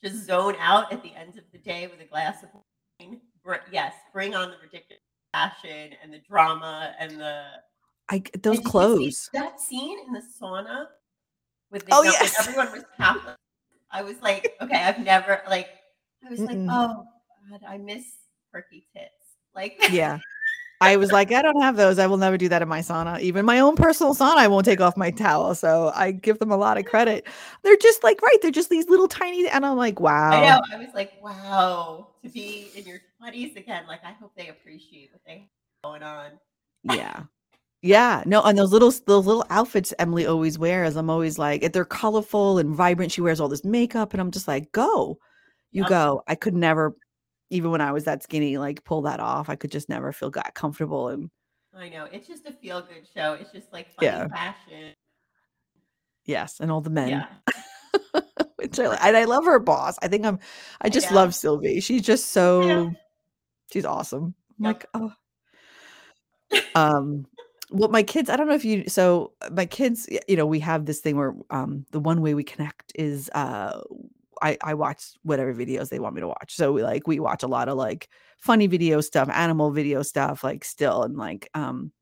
[0.03, 2.49] just zone out at the end of the day with a glass of
[3.01, 3.21] wine.
[3.45, 5.03] Br- yes, bring on the ridiculous
[5.33, 7.45] fashion and the drama and the
[8.09, 9.31] I those did clothes.
[9.33, 10.87] that scene in the sauna
[11.71, 12.39] with the Oh, when yes.
[12.39, 13.37] everyone was topless?
[13.91, 15.69] I was like, okay, I've never like
[16.27, 16.69] I was like, Mm-mm.
[16.71, 17.05] oh
[17.51, 18.05] god, I miss
[18.53, 19.11] perky tits.
[19.55, 20.19] Like Yeah.
[20.83, 21.99] I was like, I don't have those.
[21.99, 23.20] I will never do that in my sauna.
[23.20, 25.55] Even my own personal sauna, I won't take off my towel.
[25.55, 27.26] So I give them a lot of credit.
[27.62, 30.30] They're just like, right, they're just these little tiny, and I'm like, wow.
[30.33, 30.61] I know.
[30.72, 33.85] I was like, wow, to be in your 20s again.
[33.87, 35.49] Like, I hope they appreciate what they have
[35.85, 36.33] going on.
[36.85, 37.24] Yeah.
[37.83, 38.22] Yeah.
[38.26, 42.59] No, and those little those little outfits Emily always wears, I'm always like, they're colorful
[42.59, 43.12] and vibrant.
[43.12, 45.18] She wears all this makeup, and I'm just like, go.
[45.72, 45.89] You Yep.
[45.89, 46.22] go.
[46.28, 46.95] I could never,
[47.53, 49.48] even when I was that skinny, like pull that off.
[49.50, 51.30] I could just never feel got comfortable and
[51.76, 52.07] I know.
[52.11, 53.34] It's just a feel good show.
[53.34, 54.26] It's just like funny Yeah.
[54.28, 54.94] fashion.
[56.24, 57.09] yes, and all the men.
[57.11, 58.20] Yeah.
[58.57, 59.98] Which I, and I love her boss.
[60.03, 60.38] I think I'm
[60.80, 61.80] I just love Sylvie.
[61.80, 62.92] She's just so
[63.72, 64.34] she's awesome.
[64.59, 64.74] I'm Yep.
[64.74, 65.12] like, oh.
[66.74, 67.26] Um
[67.70, 70.61] well my kids, I don't know if you so uh, my kids, you know, we
[70.61, 73.80] have this thing where um the one way we connect is uh
[74.43, 76.55] I I watch whatever videos they want me to watch.
[76.55, 80.45] So we like we watch a lot of like funny video stuff, animal video stuff,
[80.45, 81.93] like still and like um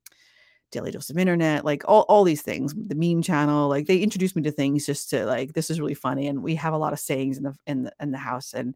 [0.71, 4.35] Daily Dose of Internet, like all, all these things, the meme channel, like they introduced
[4.35, 6.27] me to things just to like this is really funny.
[6.27, 8.53] And we have a lot of sayings in the in the in the house.
[8.53, 8.75] And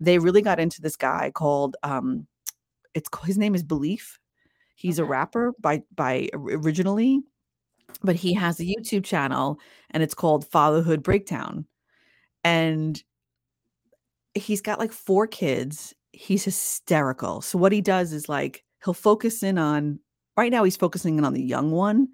[0.00, 2.26] they really got into this guy called um
[2.94, 4.18] it's his name is Beleaf.
[4.74, 7.22] He's a rapper by by originally,
[8.02, 9.58] but he has a YouTube channel
[9.90, 11.66] and it's called Fatherhood Breakdown.
[12.44, 13.02] And
[14.34, 15.94] he's got like four kids.
[16.12, 17.40] He's hysterical.
[17.40, 20.00] So what he does is like he'll focus in on
[20.36, 22.08] right now he's focusing in on the young one.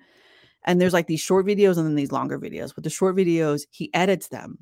[0.66, 2.75] And there's like these short videos and then these longer videos.
[2.75, 4.59] With the short videos, he edits them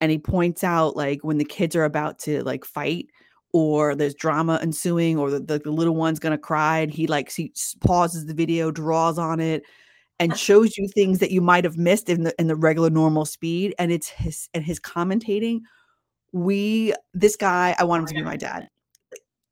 [0.00, 3.06] and he points out like when the kids are about to like fight
[3.52, 7.30] or there's drama ensuing or the, the, the little one's gonna cry and he like
[7.30, 9.62] he pauses the video draws on it
[10.18, 13.24] and shows you things that you might have missed in the in the regular normal
[13.24, 15.60] speed and it's his and his commentating
[16.32, 18.68] we this guy i want him to be my dad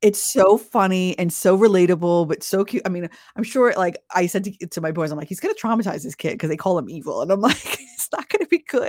[0.01, 4.25] it's so funny and so relatable but so cute i mean i'm sure like i
[4.27, 6.77] said to, to my boys i'm like he's gonna traumatize this kid because they call
[6.77, 8.85] him evil and i'm like it's not gonna be good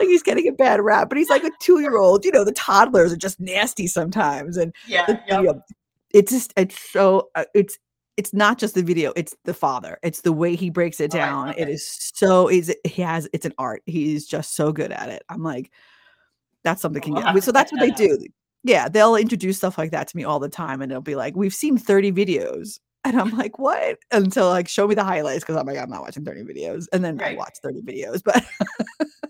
[0.00, 3.12] like he's getting a bad rap but he's like a two-year-old you know the toddlers
[3.12, 5.04] are just nasty sometimes and Yeah.
[5.06, 5.68] the yep.
[6.10, 7.78] it's just it's so uh, it's
[8.18, 11.18] it's not just the video it's the father it's the way he breaks it Oh,
[11.18, 11.68] down it it.
[11.68, 15.42] is so is he has it's an art he's just so good at it i'm
[15.42, 15.70] like
[16.64, 18.18] that's something can get so that's what they do
[18.64, 21.34] yeah they'll introduce stuff like that to me all the time and they'll be like
[21.36, 25.56] we've seen 30 videos and i'm like what until like show me the highlights because
[25.56, 28.44] i'm like i'm not watching 30 videos and then i watch 30 videos but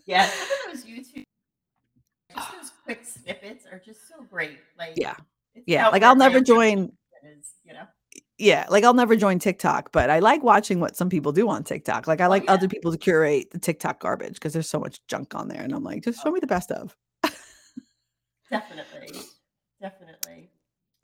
[0.09, 0.27] Yeah.
[0.27, 1.25] Some of those YouTube,
[2.33, 2.55] just ah.
[2.59, 4.59] those quick snippets are just so great.
[4.79, 5.15] Like, yeah
[5.67, 6.93] yeah like i'll never join is, you know.
[8.39, 11.65] Yeah, like I'll never join TikTok, but I like watching what some people do on
[11.65, 12.07] TikTok.
[12.07, 12.53] Like I Oh, like yeah.
[12.53, 15.73] other people to curate the TikTok garbage because there's so much junk on there, and
[15.73, 16.97] I'm like, just show me the best of.
[18.51, 19.21] Definitely.
[19.81, 20.51] Definitely.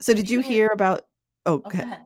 [0.01, 1.01] So did you hear about?
[1.45, 1.83] Oh, Oh, okay.
[1.83, 2.01] ahead.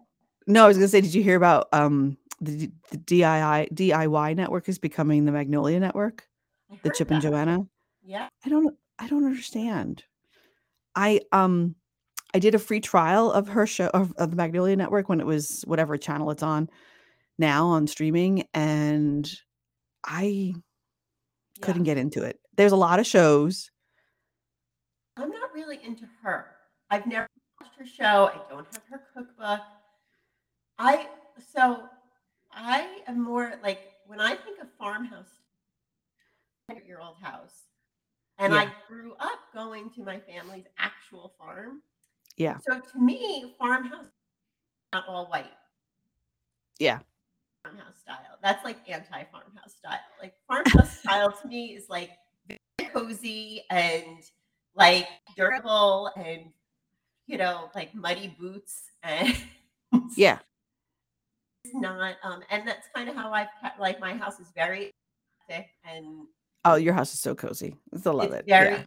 [0.48, 4.68] no, I was gonna say, did you hear about um the, the DIY DIY network
[4.68, 6.28] is becoming the Magnolia network,
[6.84, 7.22] the Chip and.
[7.22, 7.66] Joanna?
[8.04, 8.28] Yeah.
[8.46, 10.04] I don't I don't understand.
[10.96, 11.76] I um
[12.34, 15.26] I did a free trial of her show of, of the Magnolia Network when it
[15.26, 16.70] was whatever channel it's on
[17.38, 19.30] now on streaming and
[20.04, 20.54] I
[21.62, 22.40] couldn't get into it.
[22.56, 23.72] There's a lot of shows.
[25.18, 26.48] I'm not really into her.
[26.90, 27.28] I've never
[27.60, 28.32] watched her show.
[28.34, 29.62] I don't have her cookbook.
[30.78, 31.08] I
[31.54, 31.84] so
[32.52, 35.30] I am more like when I think of farmhouse,
[36.70, 37.64] hundred year old house,
[38.38, 41.82] and I grew up going to my family's actual farm.
[42.40, 42.58] Yeah.
[42.68, 44.06] So to me, farmhouse
[44.94, 45.52] not all white.
[46.80, 47.00] Yeah.
[47.64, 48.38] Farmhouse style.
[48.42, 50.00] That's like anti farmhouse style.
[50.22, 52.12] Like farmhouse style to me is like
[52.48, 54.24] very cozy and
[54.74, 56.52] like durable and
[57.28, 59.36] you know like muddy boots and
[60.16, 60.40] Yeah.
[61.66, 63.48] it's not um and that's kind of how I've
[63.80, 64.92] like my house is very
[65.50, 66.26] thick and
[66.66, 67.76] Oh, your house is so cozy.
[67.94, 68.46] I love it's it.
[68.48, 68.84] very yeah.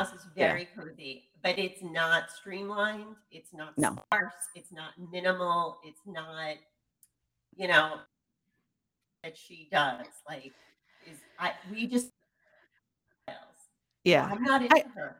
[0.00, 0.48] house is Yeah.
[0.52, 3.16] very cozy, but it's not streamlined.
[3.30, 3.96] It's not No.
[4.06, 4.32] sparse.
[4.54, 5.78] It's not minimal.
[5.84, 6.56] It's not,
[7.56, 8.00] you know,
[9.22, 10.06] that she does.
[10.28, 10.52] Like,
[11.06, 12.10] is I we just
[14.04, 14.28] Yeah.
[14.30, 15.16] I'm not into her.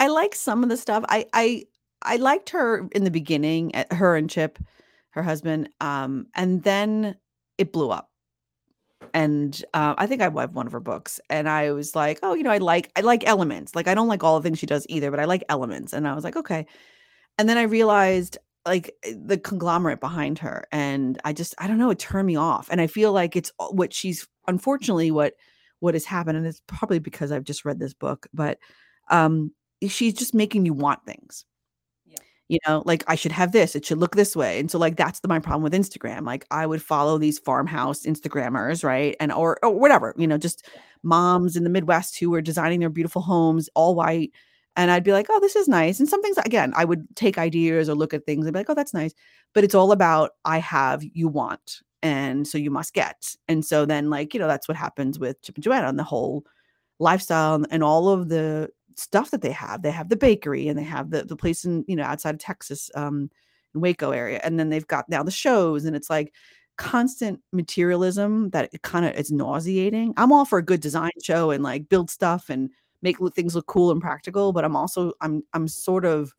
[0.00, 1.04] I like some of the stuff.
[1.08, 1.64] I I
[2.02, 4.58] I liked her in the beginning, uh, her and Chip,
[5.10, 5.70] her husband.
[5.80, 7.16] Um, and then
[7.58, 8.07] it blew up.
[9.14, 12.34] And uh, I think I read one of her books, and I was like, oh,
[12.34, 13.74] you know, I like I like elements.
[13.74, 15.92] Like I don't like all the things she does either, but I like elements.
[15.92, 16.66] And I was like, okay.
[17.38, 21.78] And then I realized like eh, the conglomerate behind her and i just i don't
[21.78, 25.34] know it turned me off and i feel like it's what she's unfortunately what
[25.78, 28.58] what has happened and it's probably because i've just read this book but
[29.10, 29.52] um
[29.86, 31.44] she's just making you want things.
[32.48, 34.96] You know like i should have this it should look this way and so like
[34.96, 39.32] that's the, my problem with instagram like i would follow these farmhouse instagrammers right and
[39.32, 40.66] or or whatever you know just
[41.02, 44.32] moms in the midwest who are designing their beautiful homes all white
[44.76, 47.36] and I'd be like, "Oh, this is nice." And some things, again, I would take
[47.36, 49.12] ideas or look at things and be like, "Oh, that's nice."
[49.54, 53.34] But it's all about I have, you want, and so you must get.
[53.48, 56.04] And so then, like, you know, that's what happens with Chip and Joanna and the
[56.04, 56.44] whole
[57.00, 59.82] lifestyle and all of the stuff that they have.
[59.82, 62.40] They have the bakery and they have the the place in you know outside of
[62.40, 63.30] Texas, um,
[63.74, 66.32] in Waco area, and then they've got now the shows, and it's like
[66.76, 70.14] constant materialism that it kind of it's nauseating.
[70.16, 72.70] I'm all for a good design show and like build stuff and
[73.02, 76.32] make things look cool and practical, but I'm also I'm I'm sort of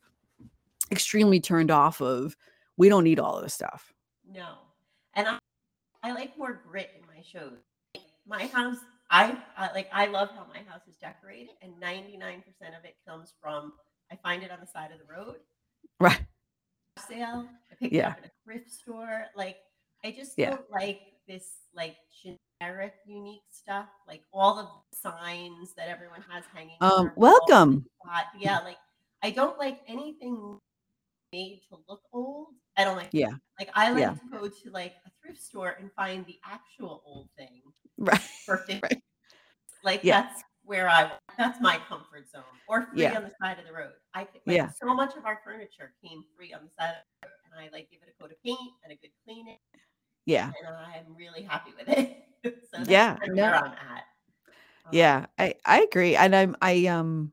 [0.91, 2.35] extremely turned off of
[2.77, 3.93] we don't need all of this stuff.
[4.31, 4.55] No.
[5.15, 5.39] And I,
[6.03, 7.57] I like more grit in my shows.
[8.25, 8.77] My house,
[9.11, 12.37] I, I like I love how my house is decorated, and 99%
[12.77, 13.73] of it comes from
[14.11, 15.37] I find it on the side of the road.
[15.99, 16.21] Right.
[17.07, 17.47] Sale.
[17.71, 19.25] I picked it up at a thrift store.
[19.35, 19.57] Like
[20.03, 20.51] I just Yeah.
[20.51, 26.43] don't like this like generic unique stuff, like all of the signs that everyone has
[26.53, 26.77] hanging.
[26.81, 27.85] Um their walls and welcome.
[28.39, 28.77] Yeah, like
[29.23, 30.59] I don't like anything
[31.33, 32.47] made to look old.
[32.77, 33.31] I don't like Yeah.
[33.59, 34.13] like I like Yeah.
[34.13, 37.61] to go to like a thrift store and find the actual old thing
[37.97, 38.19] Right.
[38.45, 38.79] for 50.
[38.83, 39.01] Right.
[39.83, 40.21] Like Yeah.
[40.23, 42.43] that's where I that's my comfort zone.
[42.67, 43.17] Or free Yeah.
[43.17, 43.93] on the side of the road.
[44.13, 44.69] I like Yeah.
[44.81, 47.69] so much of our furniture came free on the side of the road and I
[47.75, 49.57] like give it a coat of paint and a good cleaning
[50.25, 50.51] Yeah.
[50.63, 52.23] and I'm really happy with it.
[52.43, 53.17] so that's Yeah.
[53.21, 53.45] of No.
[53.45, 54.03] I'm at.
[54.85, 55.25] Um, Yeah.
[55.37, 56.15] I I agree.
[56.15, 57.31] And I'm I um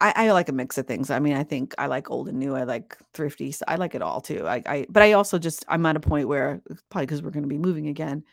[0.00, 1.10] I, I like a mix of things.
[1.10, 2.54] I mean, I think I like old and new.
[2.54, 3.50] I like thrifty.
[3.52, 4.46] So I like it all too.
[4.46, 7.30] I, I but I also just I'm at a point where uh, probably because we're
[7.30, 8.24] going to be moving again.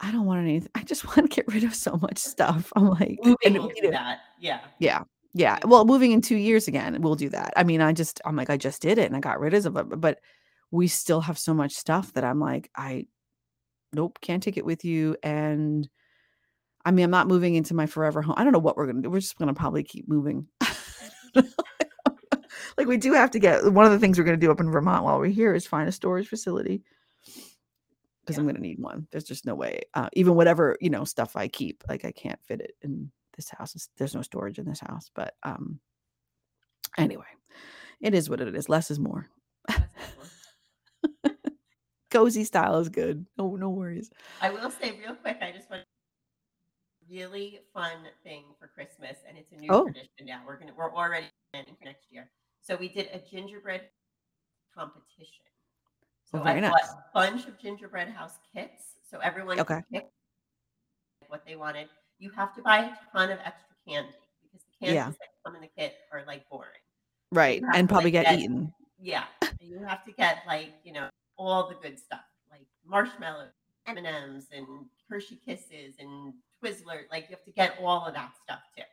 [0.00, 0.70] I don't want anything.
[0.74, 2.72] I just want to get rid of so much stuff.
[2.76, 4.20] I'm like, Moving will do that.
[4.38, 4.60] Yeah.
[4.80, 5.58] yeah, yeah.
[5.64, 7.54] Well, moving in two years again, we'll do that.
[7.56, 9.66] I mean, I just I'm like I just did it and I got rid of
[9.66, 10.20] it, but, but
[10.70, 13.06] we still have so much stuff that I'm like I,
[13.94, 15.16] nope, can't take it with you.
[15.22, 15.88] And
[16.84, 18.34] I mean, I'm not moving into my forever home.
[18.36, 19.10] I don't know what we're gonna do.
[19.10, 20.48] We're just gonna probably keep moving.
[22.78, 24.70] like we do have to get one of the things we're gonna do up in
[24.70, 26.82] Vermont while we're here is find a storage facility
[28.22, 29.06] because I'm gonna need one.
[29.10, 29.82] There's just no way.
[29.94, 33.50] Uh, even whatever you know stuff I keep, like I can't fit it in this
[33.50, 33.72] house.
[33.76, 35.10] It's- There's no storage in this house.
[35.14, 35.80] But um,
[36.98, 37.24] anyway,
[38.00, 38.68] it is what it is.
[38.68, 39.28] Less is more.
[42.10, 43.26] Cozy style is good.
[43.38, 44.10] No, no worries.
[44.40, 45.82] I will say real quick, I just want
[47.12, 49.84] really fun thing for Christmas, and it's a new Oh.
[49.84, 50.42] tradition now.
[50.46, 52.30] We're gonna we're already planning for next year.
[52.60, 53.82] So we did a gingerbread
[54.74, 55.44] competition.
[56.24, 58.96] So Oh, I very bought a bunch of gingerbread house kits.
[59.10, 59.74] So everyone Okay.
[59.74, 60.10] can pick
[61.28, 61.88] what they wanted.
[62.18, 65.10] You have to buy a ton of extra candy because the candies Yeah.
[65.10, 66.80] that come in the kit are like boring.
[67.30, 68.72] Right, and probably like, get get- eaten.
[68.98, 69.26] Yeah,
[69.60, 73.52] you have to get like you know all the good stuff, like marshmallows,
[73.86, 76.32] M and M's, and Hershey Kisses, and
[76.62, 77.02] Twizzler.
[77.10, 78.84] Like you have to get all of that stuff too,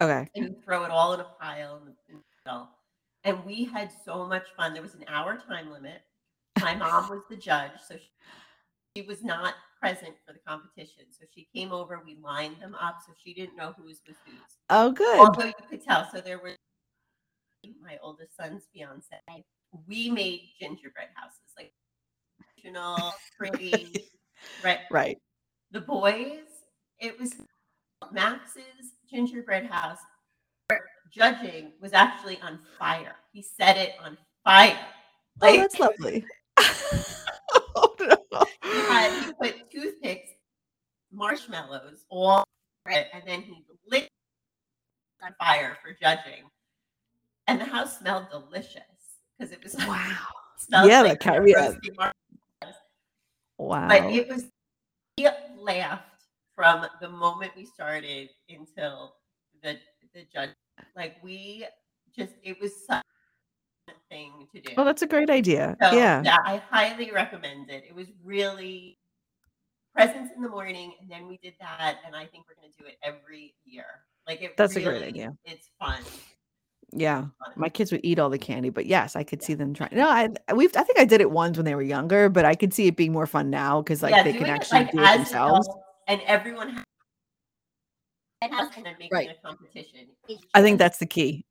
[0.00, 0.28] Okay.
[0.34, 2.68] and you throw it all in a pile in the, in the middle.
[3.24, 4.72] And we had so much fun.
[4.72, 6.02] There was an hour time limit.
[6.60, 8.10] My mom was the judge, so she,
[8.96, 11.04] she was not present for the competition.
[11.10, 12.00] So she came over.
[12.04, 14.36] We lined them up, so she didn't know whose was whose
[14.70, 15.20] Oh, good.
[15.20, 16.08] although you could tell.
[16.10, 16.56] So there was
[17.82, 19.06] my oldest son's fiance.
[19.86, 21.72] We made gingerbread houses, like
[22.56, 24.10] traditional, pretty.
[24.64, 24.80] right.
[24.90, 25.18] Right.
[25.70, 26.51] The boys,
[27.02, 27.34] it was
[28.12, 29.98] Max's gingerbread house.
[31.12, 33.16] Judging was actually on fire.
[33.32, 34.78] He set it on fire.
[35.42, 36.24] Oh, that's lovely.
[36.56, 38.16] oh, no.
[38.62, 40.30] he had he put toothpicks,
[41.12, 42.44] marshmallows, all
[42.86, 44.08] right, and then he lit
[45.22, 46.44] on fire for judging.
[47.46, 48.80] And the house smelled delicious
[49.36, 50.16] because it was Wow.
[50.70, 51.72] Yeah, like ca- yeah.
[53.58, 53.88] Wow.
[53.88, 54.44] But it was
[55.16, 55.28] he
[55.58, 56.11] laughed
[56.54, 59.14] from the moment we started until
[59.62, 59.76] the
[60.14, 60.50] the judge.
[60.96, 61.66] Like we
[62.16, 63.04] just it was such
[63.88, 64.72] a thing to do.
[64.76, 65.76] Well, that's a great idea.
[65.82, 66.22] So, yeah.
[66.44, 67.84] I highly recommend it.
[67.88, 68.98] It was really
[69.94, 72.78] presents in the morning, and then we did that, and I think we're going to
[72.78, 73.84] do it every year.
[74.26, 74.56] Like it.
[74.56, 75.34] That's a great idea.
[75.44, 76.02] It's fun.
[76.94, 77.26] Yeah.
[77.56, 79.46] My kids would eat all the candy, but yes, I could Yeah.
[79.46, 79.90] see them trying.
[79.94, 82.54] No, I we've I think I did it once when they were younger, but I
[82.54, 84.80] could see it being more fun now because like yeah, they can doing it, actually
[84.80, 85.66] like, do it themselves.
[85.66, 86.84] adults, and everyone has
[88.42, 89.30] and then making Right.
[89.30, 90.08] a competition.
[90.28, 91.44] is I think that's the key.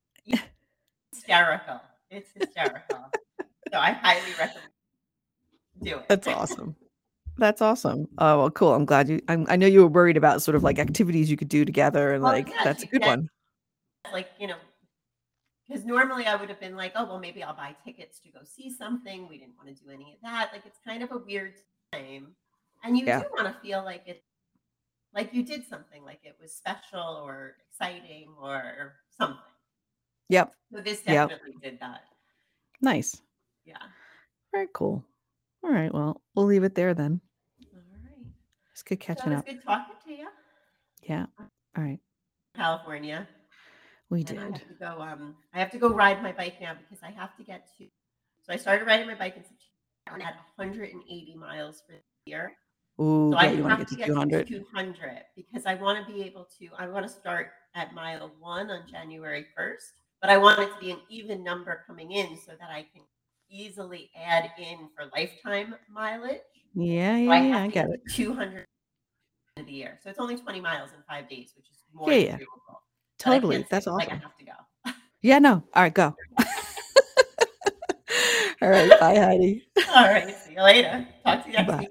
[1.13, 1.81] hysterical.
[2.09, 3.05] It's hysterical.
[3.71, 4.67] So I highly recommend
[5.81, 6.07] do it.
[6.09, 6.75] That's awesome.
[7.37, 8.07] That's awesome.
[8.17, 8.73] Oh, well, cool.
[8.73, 11.37] I'm glad you I'm, I know you were worried about sort of like activities you
[11.37, 13.29] could do together and Well, like yeah, that's a good one.
[14.11, 14.57] like you know
[15.67, 18.39] because normally i would have been like oh well maybe i'll buy tickets to go
[18.43, 21.17] see something we didn't want to do any of that like it's kind of a
[21.19, 21.53] weird
[21.93, 22.27] time
[22.83, 23.19] and you Yeah.
[23.19, 24.23] do want to feel like it
[25.13, 29.37] like you did something like it was special or exciting or something
[30.29, 30.53] Yep.
[30.73, 31.29] so this Yep.
[31.29, 32.01] definitely did that
[32.81, 33.21] Nice.
[33.65, 33.77] yeah
[34.51, 35.03] Very cool.
[35.63, 35.93] All right.
[35.93, 37.21] Well, we'll leave it there then.
[37.73, 38.25] all right
[38.71, 39.45] It's good catching it was up.
[39.45, 40.27] good talking to you
[41.03, 41.25] Yeah.
[41.39, 41.99] All right.
[42.55, 43.27] california
[44.09, 44.51] We and I did.
[44.53, 45.01] have to go.
[45.01, 47.85] Um, I have to go ride my bike now because I have to get to.
[48.43, 52.51] So I started riding my bike in September at 180 miles for the year.
[53.01, 54.47] Ooh, So I you want to have get to to get 200.
[54.47, 56.67] to 200 because I want to be able to.
[56.77, 59.91] I want to start at mile one on January 1st,
[60.21, 63.03] but I want it to be an even number coming in so that I can
[63.49, 66.41] easily add in for lifetime mileage.
[66.75, 67.57] Yeah, So yeah, I yeah.
[67.63, 68.01] I get it.
[68.07, 68.65] to 200
[69.57, 69.99] of the year.
[70.03, 72.37] So it's only 20 miles in five days, which is more Yeah, yeah.
[72.37, 72.77] doable.
[73.17, 73.65] Totally.
[73.69, 74.21] That's say, Like I awesome.
[74.21, 74.93] have to go.
[75.21, 75.63] Yeah, no.
[75.75, 76.15] All right, go.
[78.61, 78.91] All right.
[78.99, 79.67] Bye, Heidi.
[79.95, 80.35] All right.
[80.45, 81.07] See you later.
[81.25, 81.79] Talk to you next Bye.
[81.79, 81.89] week.